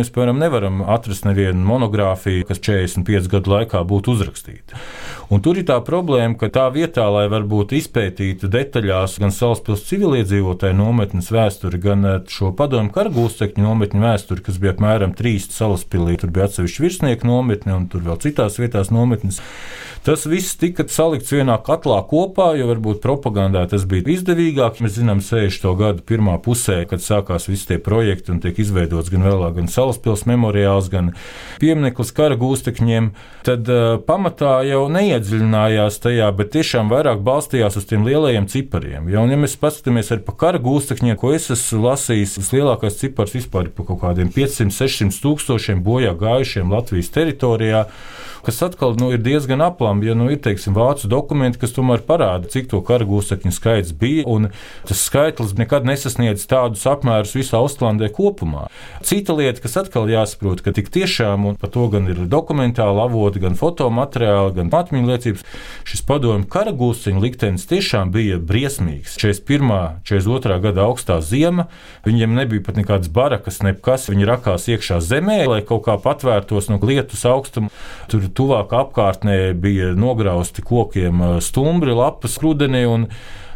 Mēs, 0.01 0.09
piemēram, 0.15 0.41
nevaram 0.41 0.81
atrast 0.89 1.29
nevienu 1.29 1.61
monogrāfiju, 1.69 2.49
kas 2.49 2.65
45 2.65 3.29
gadu 3.37 3.53
laikā 3.59 3.85
būtu 3.85 4.17
uzrakstīta. 4.17 4.81
Un 5.33 5.41
tur 5.45 5.57
ir 5.57 5.65
tā 5.69 5.79
problēma, 5.85 6.37
ka 6.41 6.51
tā 6.53 6.67
vietā, 6.75 7.07
lai 7.13 7.25
varbūt 7.33 7.73
izpētītu 7.79 8.51
detaļās 8.53 9.17
gan 9.23 9.33
Salaspils 9.33 9.87
civiliedzīvotāju 9.89 10.77
nometnes 10.77 11.31
vēsturi, 11.33 11.81
gan 11.81 12.05
eh, 12.11 12.19
šo 12.29 12.53
padomu 12.59 12.93
karagūstekņu 12.95 13.65
nometņu 13.65 14.05
vēsturi, 14.05 14.45
kas 14.45 14.61
bija 14.61 14.75
apmēram 14.77 15.17
trīs 15.17 15.49
Salaspilī, 15.55 16.19
tur 16.21 16.35
bija 16.35 16.51
atsevišķi 16.51 16.85
virsnieku 16.85 17.31
nometne 17.31 17.79
un 17.79 17.89
tur 17.93 18.05
vēl 18.05 18.21
citās 18.27 18.61
vietās 18.61 18.93
nometnes. 18.95 19.41
Tas 20.05 20.27
viss 20.29 20.59
tika 20.61 20.85
salikts 20.93 21.33
vienā 21.33 21.55
katlā 21.65 22.03
kopā, 22.05 22.51
jo 22.59 22.67
varbūt 22.69 22.99
propagandā 23.01 23.63
tas 23.71 23.87
bija 23.89 24.05
izdevīgāk. 24.13 24.83
Mēs 24.85 24.99
zinām, 24.99 25.23
60. 25.25 25.65
gadu 25.81 26.05
pirmā 26.05 26.35
pusē, 26.45 26.83
kad 26.91 27.01
sākās 27.01 27.49
visi 27.49 27.71
tie 27.71 27.79
projekti 27.81 28.35
un 28.35 28.43
tiek 28.45 28.61
izveidots 28.61 29.09
gan 29.09 29.25
vēlāk, 29.25 29.55
gan 29.57 29.71
Salaspils 29.73 30.27
memoriāls, 30.29 30.91
gan 30.93 31.15
piemineklis 31.63 32.13
kara 32.13 32.37
gūstekņiem, 32.37 33.15
tad 33.49 33.73
uh, 33.73 33.95
pamatā 34.05 34.59
jau 34.69 34.83
neiedziļinājās 35.15 36.01
tajā, 36.03 36.29
bet 36.37 36.53
tiešām 36.55 36.91
vairāk 36.91 37.23
balstījās 37.25 37.79
uz 37.79 37.87
tiem 37.91 38.05
lielajiem 38.07 38.49
cipariem. 38.51 39.09
Ja, 39.13 39.23
un, 39.23 39.33
ja 39.33 39.39
mēs 39.41 39.57
paskatāmies 39.61 40.11
arī 40.13 40.25
par 40.27 40.39
kara 40.41 40.61
gūstekņiem, 40.63 41.19
ko 41.21 41.33
es 41.37 41.51
esmu 41.55 41.85
lasījis, 41.87 42.39
vislielākais 42.43 42.99
cipars 43.01 43.35
vispār 43.37 43.69
ir 43.69 43.75
par 43.77 43.89
kaut 43.91 44.03
kādiem 44.03 44.33
500-600 44.35 45.23
tūkstošiem 45.25 45.83
bojā 45.87 46.15
gājušiem 46.19 46.75
Latvijas 46.75 47.13
teritorijā 47.15 47.87
kas 48.45 48.63
atkal 48.63 48.95
nu, 49.01 49.11
ir 49.15 49.23
diezgan 49.25 49.63
aplami. 49.65 50.07
Ja 50.07 50.15
nu, 50.19 50.29
ir 50.33 50.41
teiksim, 50.45 50.77
vācu 50.77 51.09
dokumenti, 51.11 51.59
kas 51.63 51.75
tomēr 51.77 52.05
parāda, 52.07 52.51
cik 52.53 52.69
to 52.73 52.81
karagūstekņu 52.85 53.53
skaits 53.55 53.95
bija, 53.99 54.27
un 54.29 54.51
tas 54.89 55.01
skaitlis 55.09 55.57
nekad 55.59 55.87
nesasniedz 55.89 56.45
tādus 56.51 56.85
apmērus 56.91 57.35
visā 57.39 57.61
Ostlandē 57.65 58.11
kopumā. 58.15 58.69
Cita 59.07 59.37
lieta, 59.37 59.63
kas 59.65 59.79
atkal 59.85 60.11
jāsaprot, 60.13 60.63
ka 60.65 60.75
tik 60.77 60.91
tiešām, 60.95 61.49
un 61.49 61.59
par 61.61 61.73
to 61.75 61.89
gan 61.93 62.09
ir 62.11 62.25
dokumentāli 62.31 63.05
avoti, 63.05 63.43
gan 63.45 63.59
fotomateriāli, 63.59 64.57
gan 64.61 64.73
atmiņu 64.83 65.04
liecības, 65.11 65.45
šis 65.89 66.03
padomju 66.09 66.49
karagūstekņu 66.53 67.23
liktenis 67.25 67.67
tiešām 67.71 68.13
bija 68.15 68.39
briesmīgs. 68.39 69.17
41. 69.21 70.01
42. 70.07 70.59
gada 70.65 70.87
augstā 70.89 71.21
ziema, 71.25 71.69
viņiem 72.07 72.37
nebija 72.37 72.65
pat 72.67 72.79
nekādas 72.81 73.13
barakas, 73.13 73.63
nekas, 73.65 74.09
viņi 74.13 74.29
rakās 74.29 74.69
iekšā 74.73 75.01
zemē, 75.05 75.41
lai 75.51 75.63
kaut 75.67 75.87
kā 75.89 75.99
patvērtos 76.01 76.71
no 76.73 76.81
lietus 76.83 77.25
augstuma. 77.29 77.73
Tur 78.13 78.29
tuvāk 78.29 78.75
apkārtnē 78.77 79.55
bija 79.59 79.93
nograusti 79.99 80.65
kokiem 80.65 81.41
stumbri, 81.45 81.97
lapas, 81.97 82.39
rudenī. 82.43 82.85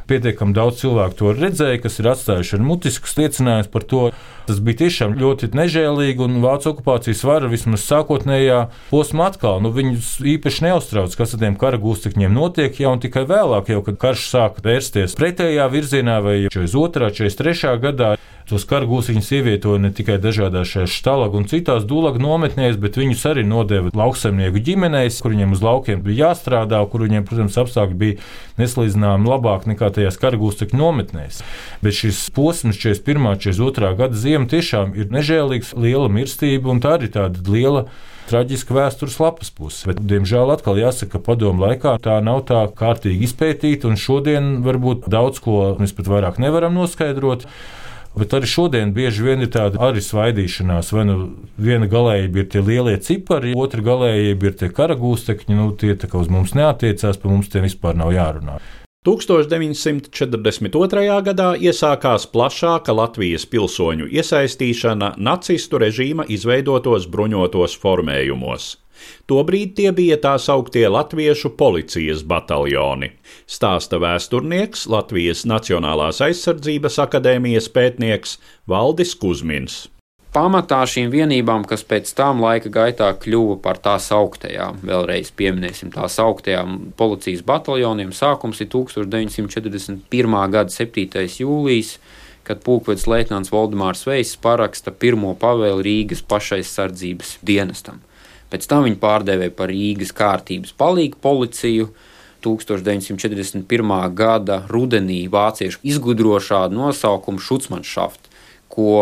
Pietiekami 0.09 0.57
daudz 0.57 0.81
cilvēku 0.83 1.18
to 1.18 1.33
redzēja, 1.37 1.83
kas 1.85 1.99
ir 2.01 2.11
atstājuši 2.14 2.57
ar 2.57 2.64
mutiskus 2.64 3.16
liecinājumus 3.18 3.71
par 3.73 3.85
to. 3.88 4.03
Tas 4.49 4.62
bija 4.64 4.79
tiešām 4.81 5.12
ļoti 5.21 5.51
nežēlīgi, 5.53 6.25
un 6.25 6.38
vācu 6.40 6.71
okupācijas 6.71 7.21
vara 7.29 7.51
vismaz 7.53 7.83
sākotnējā 7.85 8.62
posmā 8.88 9.27
atkal 9.29 9.61
nu, 9.61 9.68
viņus 9.77 10.14
īpaši 10.37 10.64
neuztrauc, 10.64 11.12
kas 11.21 11.37
ar 11.37 11.42
tiem 11.42 11.59
kara 11.61 11.81
gūstekņiem 11.83 12.33
notiek. 12.33 12.81
Jau 12.81 12.94
tikai 13.03 13.27
vēlāk, 13.29 13.68
jau, 13.75 13.83
kad 13.85 14.01
karš 14.01 14.25
sāka 14.33 14.64
vērsties 14.64 15.18
pretējā 15.21 15.68
virzienā, 15.68 16.16
vai 16.25 16.38
42. 16.49 17.12
43. 17.21 17.77
gadā, 17.85 18.14
tos 18.48 18.64
kargūsiņus 18.68 19.30
ievietoja 19.38 19.82
ne 19.82 19.90
tikai 19.94 20.16
dažādās 20.22 20.72
šajās 20.72 20.96
štalagu 20.98 21.38
un 21.40 21.46
citās 21.50 21.87
dūlagu 21.88 22.20
nometnēs, 22.22 22.78
bet 22.80 22.98
viņus 23.00 23.24
arī 23.30 23.44
nodeva 23.46 23.92
lauksaimnieku 23.96 24.62
ģimenēs, 24.66 25.20
kur 25.22 25.34
viņiem 25.34 25.54
uz 25.56 25.64
laukiem 25.64 26.02
bija 26.04 26.28
jāstrādā, 26.28 26.80
kur 26.90 27.06
viņiem, 27.06 27.26
protams, 27.28 27.58
apstākļi 27.62 27.98
bija 28.02 28.18
neslīdzināmi 28.58 29.30
labāk 29.30 29.68
nekā 29.70 29.92
tajās 29.98 30.20
kargūstekņu 30.22 30.80
nometnēs. 30.80 31.42
Bet 31.84 31.98
šis 32.00 32.26
posms 32.37 32.80
41. 32.80 33.24
un 33.28 33.40
42. 33.40 33.94
gada 34.02 34.22
ziema 34.26 34.50
tiešām 34.50 34.94
ir 34.98 35.11
nežēlīgs, 35.14 35.74
liela 35.78 36.08
mirstība 36.12 36.72
un 36.72 36.82
tā 36.84 36.98
arī 36.98 37.12
tāda 37.14 37.44
liela 37.48 37.88
traģiska 38.28 38.76
vēstures 38.76 39.16
lapas 39.22 39.50
puse. 39.54 39.87
Bet, 39.88 40.00
diemžēl, 40.08 40.52
atkal 40.52 40.78
jāsaka, 40.80 41.16
ka 41.16 41.24
padomu 41.30 41.64
laikā 41.64 41.96
tā 42.04 42.18
nav 42.24 42.44
tā 42.48 42.64
kārtīgi 42.76 43.28
izpētīta, 43.28 43.88
un 43.88 44.00
šodien 44.00 44.58
varbūt 44.66 45.08
daudz 45.11 45.40
ko 45.44 45.74
mēs 45.80 45.96
pat 45.96 46.11
vairāk 46.12 46.40
nevaram 46.42 46.76
noskaidrot. 46.76 47.48
Bet 48.18 48.35
arī 48.35 48.48
šodien 48.50 48.92
bieži 48.96 49.26
vien 49.26 49.44
ir 49.44 49.52
tāda 49.54 49.78
arī 49.88 50.02
svaidīšanās. 50.02 50.90
Vai 50.96 51.04
nu 51.07 51.18
viena 51.61 51.87
galējība 51.90 52.42
ir 52.42 52.50
tie 52.54 52.64
lielie 52.64 52.96
cipari, 53.04 53.54
otra 53.54 53.85
galējība 53.85 54.50
ir 54.50 54.59
tie 54.59 54.72
karagūstekņi, 54.74 55.59
nu 55.59 55.70
tie 55.78 55.94
tā 55.94 56.11
kā 56.11 56.22
uz 56.22 56.33
mums 56.33 56.57
neatiecās, 56.59 57.20
par 57.22 57.35
mums 57.35 57.52
tiem 57.52 57.68
vispār 57.68 57.98
nav 57.98 58.14
jārunā. 58.16 58.59
1942. 59.07 61.22
gadā 61.24 61.57
iesākās 61.57 62.26
plašāka 62.33 62.92
Latvijas 62.92 63.46
pilsoņu 63.48 64.07
iesaistīšana 64.11 65.12
nacistu 65.16 65.78
režīma 65.81 66.24
izveidotos 66.28 67.07
bruņotos 67.09 67.78
formējumos. 67.78 68.76
Tobrīd 69.30 69.74
tie 69.78 69.92
bija 69.92 70.16
tā 70.22 70.37
sauktie 70.42 70.87
Latviešu 70.88 71.52
policijas 71.58 72.24
bataljoni. 72.24 73.12
Stāsta 73.46 74.00
vēsturnieks, 74.02 74.87
Latvijas 74.88 75.44
Nacionālās 75.48 76.22
aizsardzības 76.24 76.98
akadēmijas 77.04 77.70
pētnieks 77.74 78.38
Valdis 78.68 79.14
Kusmins. 79.18 79.87
Pamatā 80.28 80.82
šīm 80.84 81.08
vienībām, 81.08 81.62
kas 81.64 81.80
pēc 81.88 82.11
tam 82.12 82.42
laika 82.44 82.68
gaitā 82.68 83.06
kļuva 83.16 83.54
par 83.64 83.78
tā 83.80 83.94
sauktajām, 84.02 84.82
vēlreiz 84.84 85.30
pieminēsim 85.32 85.88
tā 85.94 86.04
sauktajām 86.12 86.92
policijas 87.00 87.40
bataljoniem, 87.48 88.12
sākums 88.12 88.61
ir 88.61 88.68
1941. 88.74 90.37
gada 90.52 90.74
7. 90.74 91.24
jūlijas, 91.40 91.94
kad 92.44 92.61
pulkvedis 92.64 93.08
leitnants 93.08 93.52
Valdemārs 93.54 94.04
Veiss 94.08 94.37
paraksta 94.44 94.92
pirmo 94.92 95.32
pavēli 95.40 95.87
Rīgas 95.88 96.20
pašaizsardzības 96.28 97.38
dienestam. 97.48 98.04
Pēc 98.52 98.68
tam 98.68 98.87
viņu 98.87 99.00
pārdēvēja 99.02 99.54
par 99.56 99.72
Rīgas 99.72 100.14
kārtības 100.16 100.76
palīgu 100.78 101.20
policiju. 101.24 101.90
1941. 102.38 103.64
gada 104.14 104.61
rudenī 104.70 105.24
vācieši 105.26 105.80
izgudro 105.90 106.37
šādu 106.38 106.78
nosaukumu 106.78 107.42
Šucmanschaft, 107.42 108.28
ko 108.70 108.92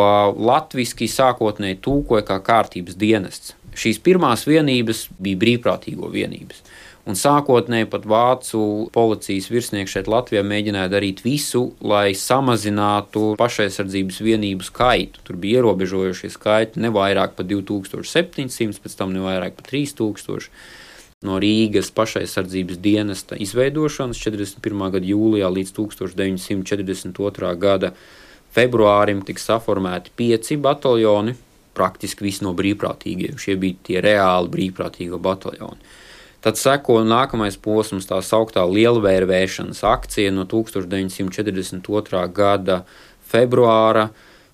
latviešu 0.41 1.09
sākotnēji 1.13 1.77
tūkoja 1.85 2.25
kā 2.31 2.39
kārtības 2.41 2.97
dienests. 2.97 3.53
Šīs 3.77 4.01
pirmās 4.01 4.47
vienības 4.49 5.05
bija 5.21 5.37
brīvprātīgo 5.43 6.09
vienības. 6.09 6.63
Un 7.07 7.15
sākotnēji 7.15 7.87
pat 7.87 8.07
vācu 8.11 8.61
policijas 8.91 9.47
virsnieki 9.53 9.93
šeit 9.93 10.09
Latvijā 10.11 10.41
mēģināja 10.43 10.91
darīt 10.91 11.21
visu, 11.23 11.69
lai 11.79 12.17
samazinātu 12.19 13.37
pašaizsardzības 13.39 14.19
vienību 14.27 14.67
skaitu. 14.67 15.23
Tur 15.23 15.39
bija 15.39 15.61
ierobežojušie 15.61 16.33
skaiti 16.35 16.83
ne 16.83 16.91
vairāk 16.91 17.37
par 17.39 17.47
2700, 17.47 18.81
pēc 18.83 18.97
tam 18.99 19.15
ne 19.15 19.23
vairāk 19.23 19.55
par 19.61 19.69
3000 19.71 20.51
no 21.27 21.39
Rīgas 21.41 21.93
pašaizsardzības 21.95 22.81
dienesta 22.83 23.39
izveidošanas 23.41 24.19
41. 24.21 24.91
gada 24.97 25.07
jūlijā 25.07 25.51
līdz 25.61 25.73
1942. 25.79 27.53
gada 27.63 27.93
februārim 28.57 29.23
tika 29.27 29.45
saformēti 29.45 30.11
pieci 30.17 30.59
bataljoni, 30.59 31.37
praktiski 31.77 32.27
visi 32.27 32.45
no 32.45 32.51
brīvprātīgiem. 32.57 33.39
Šie 33.39 33.55
bija 33.61 33.79
tie 33.89 34.03
reāli 34.05 34.53
brīvprātīgo 34.53 35.23
bataljoni. 35.23 35.95
Tad 36.47 36.55
seko 36.61 37.01
nākamais 37.03 37.57
posms, 37.59 38.05
tā 38.07 38.21
sauktā 38.23 38.63
lielvērvēšanas 38.71 39.81
akcija 39.83 40.31
no 40.31 40.45
1942. 40.47 42.21
gada 42.31 42.77
februāra 43.27 44.05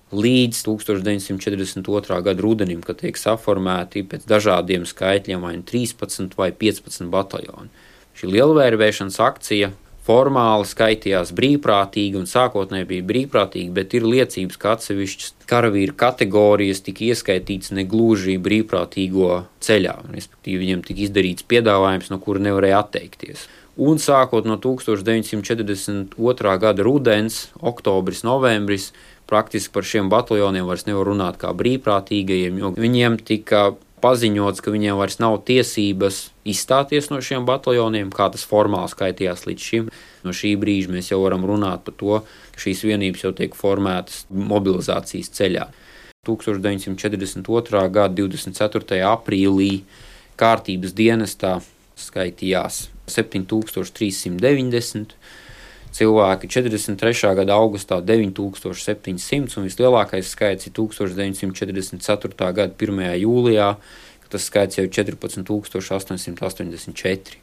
līdz 0.09 0.63
1942. 0.65 2.17
gada 2.25 2.41
rudenim, 2.41 2.81
kad 2.81 2.97
tiek 2.97 3.13
saformēti 3.21 4.01
pēc 4.09 4.25
dažādiem 4.25 4.87
skaitļiem 4.89 5.45
vai 5.45 5.53
13 5.61 6.33
vai 6.39 6.49
15 6.49 7.13
bataljoni. 7.13 7.69
Šī 8.17 8.31
lielvērvēšanas 8.39 9.21
akcija 9.21 9.69
formāli 10.03 10.67
skaitījās 10.67 11.31
brīvprātīgi 11.35 12.19
un 12.19 12.27
sākotnēji 12.29 12.89
bija 12.89 13.07
brīvprātīgi, 13.07 13.71
bet 13.75 13.95
ir 13.95 14.07
liecības, 14.07 14.59
ka 14.59 14.75
atsevišķas 14.75 15.47
karavīru 15.49 15.95
kategorijas 15.99 16.83
tika 16.83 17.07
ieskaitītas 17.07 17.71
negluži 17.77 18.35
brīvprātīgo 18.43 19.43
ceļā, 19.63 19.95
respektīvi 20.11 20.63
viņiem 20.65 20.83
tika 20.87 21.05
izdarīts 21.07 21.47
piedāvājums, 21.47 22.11
no 22.11 22.19
kura 22.23 22.43
nevarēja 22.43 22.83
atteikties. 22.83 23.47
Un 23.73 23.97
sākot 23.97 24.45
no 24.45 24.59
1942. 24.61 26.57
gada 26.61 26.83
rudens, 26.85 27.47
oktobris, 27.57 28.21
novembris, 28.27 28.91
praktiski 29.25 29.73
par 29.73 29.87
šiem 29.87 30.11
bataljoniem 30.13 30.67
vairs 30.67 30.85
nevar 30.85 31.09
runāt 31.09 31.39
kā 31.41 31.55
brīvprātīgajiem, 31.57 32.59
jo 32.61 32.69
viņiem 32.77 33.17
tika 33.25 33.71
paziņots, 34.03 34.61
ka 34.63 34.71
viņiem 34.73 34.97
vairs 34.99 35.19
nav 35.23 35.37
tiesības 35.47 36.17
izstāties 36.49 37.05
no 37.11 37.17
šiem 37.23 37.45
bataljoniem, 37.47 38.09
kā 38.13 38.25
tas 38.33 38.43
formāli 38.47 38.91
skaitījās 38.91 39.45
līdz 39.47 39.61
šim. 39.69 39.85
No 40.27 40.31
šī 40.35 40.51
brīža 40.59 40.91
mēs 40.91 41.11
jau 41.11 41.19
varam 41.23 41.43
runāt 41.47 41.79
par 41.87 41.95
to, 41.99 42.13
ka 42.53 42.57
šīs 42.65 42.79
vienības 42.87 43.23
jau 43.25 43.33
tiek 43.37 43.51
formētas 43.57 44.15
mobilizācijas 44.29 45.29
ceļā. 45.39 45.65
1942. 46.27 47.89
gada 47.91 48.15
24. 48.15 48.99
aprīlī 49.09 49.73
kārtības 50.39 50.91
dienestā 50.95 51.61
skaitījās 51.99 52.75
7390 53.11 55.15
cilvēki 55.93 56.49
43. 56.49 57.35
gada 57.37 57.53
augustā 57.57 57.99
9700 58.01 59.57
un 59.59 59.63
vislielākais 59.67 60.31
skaits 60.33 60.67
ir 60.67 60.73
1944. 60.77 62.53
gada 62.57 62.73
1. 62.73 62.77
jūlijā, 63.21 63.69
kad 64.23 64.29
tas 64.35 64.43
skaits 64.49 64.75
jau 64.79 64.85
ir 64.87 64.93
14884. 64.97 67.39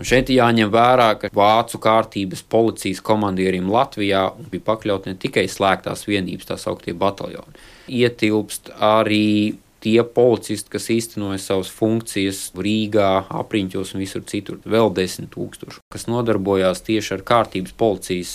Un 0.00 0.04
šeit 0.08 0.30
jāņem 0.32 0.70
vērā, 0.72 1.10
ka 1.20 1.28
vācu 1.36 1.76
kārtības 1.82 2.40
policijas 2.48 3.02
komandierim 3.04 3.66
Latvijā 3.68 4.22
bija 4.52 4.64
pakļauti 4.64 5.12
ne 5.12 5.16
tikai 5.20 5.44
slēgtās 5.50 6.06
vienības, 6.08 6.48
tā 6.48 6.56
sauktie 6.60 6.94
bataljoni. 6.96 7.52
Ietilpst 8.00 8.72
arī 8.80 9.56
tie 9.80 10.00
policisti, 10.04 10.70
kas 10.72 10.88
īstenoja 10.92 11.40
savas 11.42 11.70
funkcijas 11.72 12.50
Rīgā, 12.56 13.10
apriņķos 13.42 13.94
un 13.94 14.04
visur 14.04 14.24
citur, 14.28 14.60
vēl 14.64 14.92
desmit 14.96 15.32
tūkstoši, 15.34 15.82
kas 15.92 16.08
nodarbojās 16.10 16.84
tieši 16.86 17.16
ar 17.16 17.24
kārtības 17.32 17.76
policijas 17.80 18.34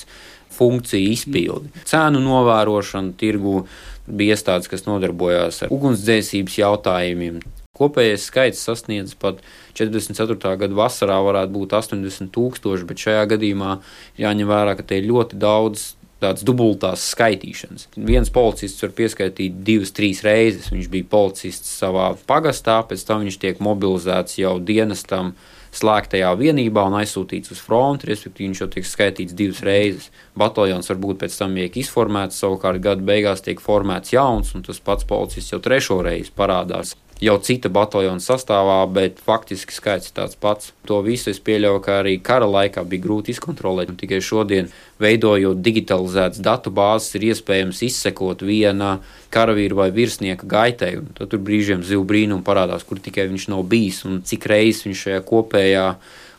funkciju 0.56 1.12
izpildi. 1.12 1.84
Cēnu 1.88 2.22
novērošanu 2.24 3.14
tirgu 3.20 3.66
bija 4.08 4.36
iestādes, 4.36 4.70
kas 4.72 4.88
nodarbojās 4.88 5.66
ar 5.66 5.74
ugunsdzēsības 5.74 6.60
jautājumiem. 6.62 7.44
Kopējais 7.76 8.30
skaits 8.30 8.62
sasniedz 8.64 9.18
pat 9.20 9.42
44. 9.76 10.38
gada 10.62 10.78
vasarā 10.78 11.18
varētu 11.26 11.52
būt 11.58 11.76
80 11.76 12.32
tūkstoši, 12.32 12.88
bet 12.88 13.04
šajā 13.04 13.26
gadījumā 13.34 13.74
jāņem 14.22 14.48
vērā, 14.48 14.78
ka 14.80 14.86
te 14.88 15.02
ir 15.02 15.10
ļoti 15.10 15.40
daudz 15.42 15.90
tādas 16.26 16.46
dubultās 16.46 17.06
skaitīšanas. 17.14 17.90
Viens 17.96 18.32
policists 18.34 18.84
var 18.84 18.94
pieskaitīt 18.98 19.62
divas, 19.68 19.94
trīs 19.96 20.24
reizes. 20.26 20.72
Viņš 20.74 20.90
bija 20.92 21.10
policists 21.12 21.78
savā 21.80 22.12
pagastā, 22.30 22.82
pēc 22.90 23.06
tam 23.08 23.26
viņš 23.26 23.38
tiek 23.42 23.62
mobilizēts 23.64 24.40
jau 24.42 24.58
dienestam 24.60 25.36
slēgtajā 25.76 26.30
vienībā 26.40 26.86
un 26.88 26.98
aizsūtīts 27.02 27.52
uz 27.52 27.62
fronti, 27.64 28.08
respektīvi 28.08 28.50
viņš 28.50 28.62
jau 28.64 28.70
tiek 28.76 28.88
skaitīts 28.88 29.36
divas 29.36 29.62
reizes. 29.66 30.12
Bataljons 30.40 30.92
varbūt 30.92 31.24
pēc 31.24 31.40
tam 31.42 31.58
tiek 31.60 31.80
izformēts, 31.84 32.40
savukārt 32.42 32.84
gada 32.84 33.04
beigās 33.06 33.44
tiek 33.44 33.64
formēts 33.64 34.16
jauns, 34.16 34.56
un 34.56 34.64
tas 34.66 34.80
pats 34.80 35.08
policists 35.08 35.52
jau 35.52 35.60
trešo 35.64 36.00
reizi 36.06 36.32
parādās 36.36 36.96
jau 37.24 37.36
cita 37.40 37.70
bataljona 37.72 38.20
sastāvā, 38.20 38.82
bet 38.92 39.22
faktiski 39.24 39.74
skaits 39.76 40.10
ir 40.10 40.16
tāds 40.18 40.36
pats. 40.40 40.74
To 40.90 41.00
visu 41.06 41.30
es 41.32 41.40
pieļauju, 41.44 41.82
ka 41.86 42.00
arī 42.02 42.18
kara 42.24 42.48
laikā 42.50 42.84
bija 42.90 43.06
grūti 43.06 43.32
izkontrolēt. 43.32 43.94
Un 43.94 44.00
tikai 44.00 44.20
šodien, 44.24 44.68
veidojot 45.00 45.62
digitalizētas 45.64 46.44
datu 46.44 46.74
bāzes, 46.76 47.16
ir 47.16 47.30
iespējams 47.32 47.82
izsekot 47.88 48.44
viena 48.46 48.98
karavīra 49.34 49.80
vai 49.84 49.90
virsnieka 49.96 50.48
gaitai. 50.50 50.92
Tad 51.16 51.32
tur 51.32 51.44
brīžiem 51.46 51.86
zivs 51.88 52.08
brīnum 52.10 52.44
parādās, 52.46 52.84
kur 52.88 53.00
tikai 53.00 53.30
viņš 53.32 53.50
nav 53.54 53.64
bijis 53.72 54.04
un 54.08 54.22
cik 54.28 54.48
reizes 54.52 54.86
viņš 54.88 55.08
šajā 55.08 55.26
kopējā 55.30 55.90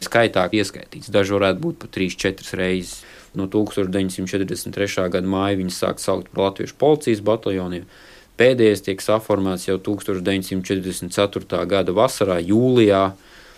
skaitā 0.05 0.45
ieskaitīts. 0.53 1.13
Daži 1.13 1.39
varētu 1.39 1.63
būt 1.63 1.85
pat 1.85 1.97
3-4 1.97 2.61
reizes. 2.61 2.99
No 3.37 3.51
1943. 3.53 5.11
gada 5.13 5.29
māja 5.29 5.59
viņi 5.59 5.73
sāk 5.77 6.01
saukt 6.01 6.31
par 6.33 6.47
Latviešu 6.47 6.77
policijas 6.81 7.21
bataljoniem. 7.25 7.85
Pēdējais 8.37 8.85
tiek 8.85 9.01
saformēts 9.01 9.65
jau 9.71 9.79
1944. 9.81 11.63
gada 11.71 11.95
vasarā, 11.97 12.37
jūlijā, 12.45 13.05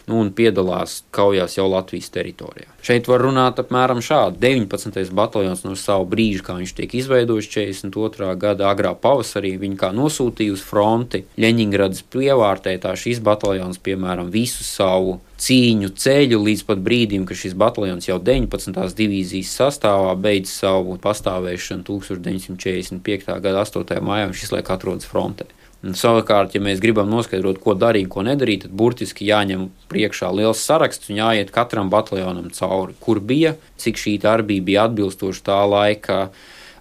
nu, 0.09 0.23
un 0.25 0.33
piedalās 0.35 1.03
kaujās 1.15 1.59
jau 1.59 1.69
Latvijas 1.71 2.11
teritorijā. 2.15 2.71
Šeit 2.85 3.09
var 3.11 3.21
runāt 3.27 3.59
apmēram 3.61 4.01
šādi. 4.05 4.39
19. 4.41 5.11
bataljons 5.13 5.65
no 5.67 5.75
savu 5.77 6.07
brīžu, 6.09 6.45
kā 6.47 6.57
viņš 6.57 6.75
tiek 6.79 6.95
izveidots 6.97 7.51
42. 7.51 8.31
gada 8.41 8.71
agrā 8.71 8.95
pavasarī, 8.97 9.57
viņi 9.61 9.77
kā 9.81 9.91
nosūtīja 9.93 10.55
uz 10.55 10.63
fronti 10.65 11.25
Ļeņingradas 11.39 12.07
pievārtē, 12.13 12.77
tā 12.81 12.95
šis 12.97 13.21
bataljons, 13.25 13.83
piemēram, 13.85 14.31
visu 14.33 14.65
savu 14.65 15.19
cīņu 15.39 15.93
ceļu 15.99 16.41
līdz 16.47 16.65
pat 16.71 16.81
brīdim, 16.83 17.27
kad 17.29 17.39
šis 17.39 17.55
bataljons 17.59 18.09
jau 18.09 18.19
19. 18.23 18.81
divīzijas 18.99 19.53
sastāvā 19.61 20.15
beidz 20.19 20.51
savu 20.51 20.97
pastāvēšanu 21.03 21.87
1945. 21.87 23.39
gada 23.45 23.63
8. 23.67 24.01
maijā, 24.03 24.31
un 24.31 24.37
šis 24.39 24.55
laik 24.57 24.73
atrodas 24.75 25.07
frontē. 25.09 25.51
Un 25.87 25.95
savukārt, 25.95 26.57
ja 26.57 26.61
mēs 26.63 26.81
gribam 26.83 27.07
noskaidrot, 27.13 27.61
ko 27.63 27.77
darīt, 27.79 28.09
ko 28.11 28.25
nedarīt, 28.27 28.65
tad 28.67 28.75
burtiski 28.75 29.29
jāņem 29.29 29.69
priekšā 29.93 30.31
liels 30.35 30.65
saraksts 30.67 31.13
un 31.13 31.21
jāiet 31.21 31.53
katram 31.55 31.91
bataljonam 31.93 32.49
cauri, 32.55 32.97
kur 32.99 33.21
bija, 33.23 33.55
cik 33.79 34.01
šī 34.03 34.17
darbība 34.25 34.67
bija 34.67 34.87
atbilstoša 34.89 35.45
tā 35.47 35.59
laika 35.71 36.17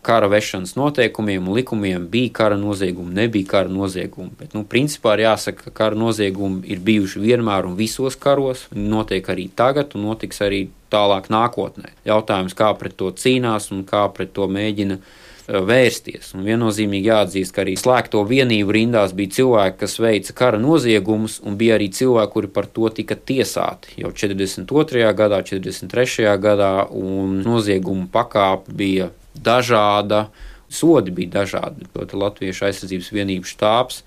kara 0.07 0.29
vešanas 0.31 0.73
noteikumiem 0.79 1.45
un 1.45 1.57
likumiem, 1.59 2.07
bija 2.09 2.31
kara 2.39 2.57
noziegumi, 2.57 3.13
nebija 3.13 3.49
kara 3.51 3.69
noziegumi. 3.69 4.31
Bet, 4.39 4.55
nu, 4.57 4.63
principā 4.65 5.13
ir 5.17 5.25
jāsaka, 5.27 5.67
ka 5.67 5.75
kara 5.83 5.99
noziegumi 5.99 6.63
ir 6.71 6.81
bijuši 6.81 7.21
vienmēr 7.21 7.67
un 7.69 7.77
visos 7.77 8.17
karos, 8.17 8.65
notiek 8.71 9.29
arī 9.29 9.49
tagad 9.61 9.93
un 9.93 10.07
notiks 10.07 10.41
arī 10.41 10.63
tālāk 10.93 11.29
nākotnē. 11.33 11.91
Jautājums, 12.07 12.55
kā 12.57 12.71
pret 12.79 12.97
to 12.97 13.11
cīnās 13.13 13.69
un 13.75 13.83
kā 13.85 14.07
pret 14.15 14.33
to 14.33 14.47
mēģina 14.47 15.01
vērsties. 15.47 16.33
Un 16.35 16.43
viennozīmīgi 16.47 17.07
jāatzīst, 17.07 17.53
ka 17.55 17.63
arī 17.63 17.77
slēgto 17.79 18.23
vienību 18.27 18.75
rindās 18.75 19.13
bija 19.15 19.37
cilvēki, 19.37 19.79
kas 19.79 19.95
veica 20.03 20.35
kara 20.35 20.59
noziegumus, 20.59 21.39
un 21.47 21.55
bija 21.59 21.77
arī 21.77 21.87
cilvēki, 21.95 22.33
kuri 22.33 22.51
par 22.51 22.67
to 22.67 22.89
tika 22.93 23.15
tiesāti 23.15 23.95
jau 24.01 24.11
42. 24.11 25.07
gadā, 25.17 25.41
43. 25.47 26.27
gadā, 26.43 26.71
un 26.91 27.39
noziegumu 27.45 28.09
pakāpe 28.11 28.75
bija 28.75 29.11
dažāda, 29.33 30.27
sodi 30.67 31.15
bija 31.15 31.39
dažādi. 31.41 31.87
Proti, 31.93 32.19
Latviešu 32.19 32.67
aizsardzības 32.67 33.13
vienību 33.15 33.47
štābs 33.47 34.03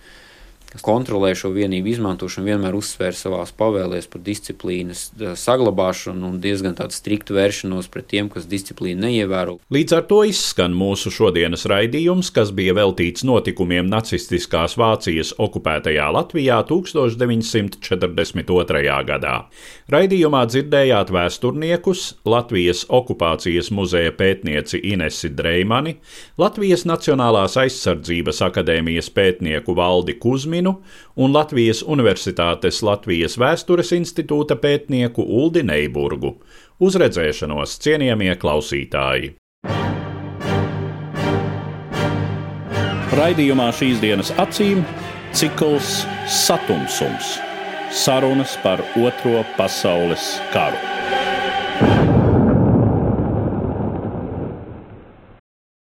kas 0.70 0.84
kontrolē 0.86 1.32
šo 1.34 1.50
vienību 1.54 1.88
izmantošanu, 1.90 2.46
vienmēr 2.46 2.74
uzsver 2.78 3.14
savās 3.18 3.50
pavēlēs 3.58 4.06
par 4.10 4.20
disciplīnas 4.22 5.10
saglabāšanu 5.40 6.28
un 6.28 6.36
diezgan 6.42 6.74
tādu 6.78 6.94
striktu 6.94 7.34
vēršanos 7.34 7.88
pret 7.90 8.06
tiem, 8.12 8.28
kas 8.30 8.46
disciplīnu 8.50 9.00
neievēro. 9.02 9.58
Līdz 9.74 9.92
ar 9.98 10.04
to 10.10 10.20
izskan 10.28 10.72
mūsu 10.78 11.10
šodienas 11.14 11.66
raidījums, 11.70 12.30
kas 12.34 12.48
bija 12.54 12.74
veltīts 12.78 13.24
notikumiem 13.26 13.86
nacistiskās 13.90 14.76
Vācijas 14.78 15.30
okupētajā 15.42 16.06
Latvijā 16.14 16.58
1942. 16.70 18.94
gadā. 19.10 19.36
Raidījumā 19.90 20.44
dzirdējāt 20.46 21.10
vēsturniekus 21.10 22.22
Latvijas 22.30 22.86
okupācijas 22.86 23.74
muzeja 23.74 24.14
pētnieci 24.14 24.78
Inesi 24.92 25.34
Dreimani, 25.34 25.98
Latvijas 26.38 26.86
Nacionālās 26.86 27.58
aizsardzības 27.58 28.38
akadēmijas 28.46 29.10
pētnieku 29.16 29.74
Valdi 29.74 30.14
Kuzmi, 30.20 30.59
Kalninu 30.60 30.82
un 31.16 31.32
Latvijas 31.32 31.82
Universitātes 31.82 32.82
Latvijas 32.84 33.38
Vēstures 33.38 33.92
institūta 33.96 34.56
pētnieku 34.60 35.22
Uldi 35.22 35.62
Neiburgu. 35.64 36.36
Uz 36.80 36.96
redzēšanos, 37.00 37.78
cienījamie 37.80 38.34
klausītāji! 38.40 39.36
Raidījumā 43.10 43.70
šīs 43.74 44.00
dienas 44.00 44.30
acīm 44.38 44.84
cikls 45.34 46.04
Satumsums- 46.28 47.38
sarunas 48.04 48.56
par 48.62 48.80
Otro 48.96 49.44
pasaules 49.56 50.40
karu. 50.52 51.29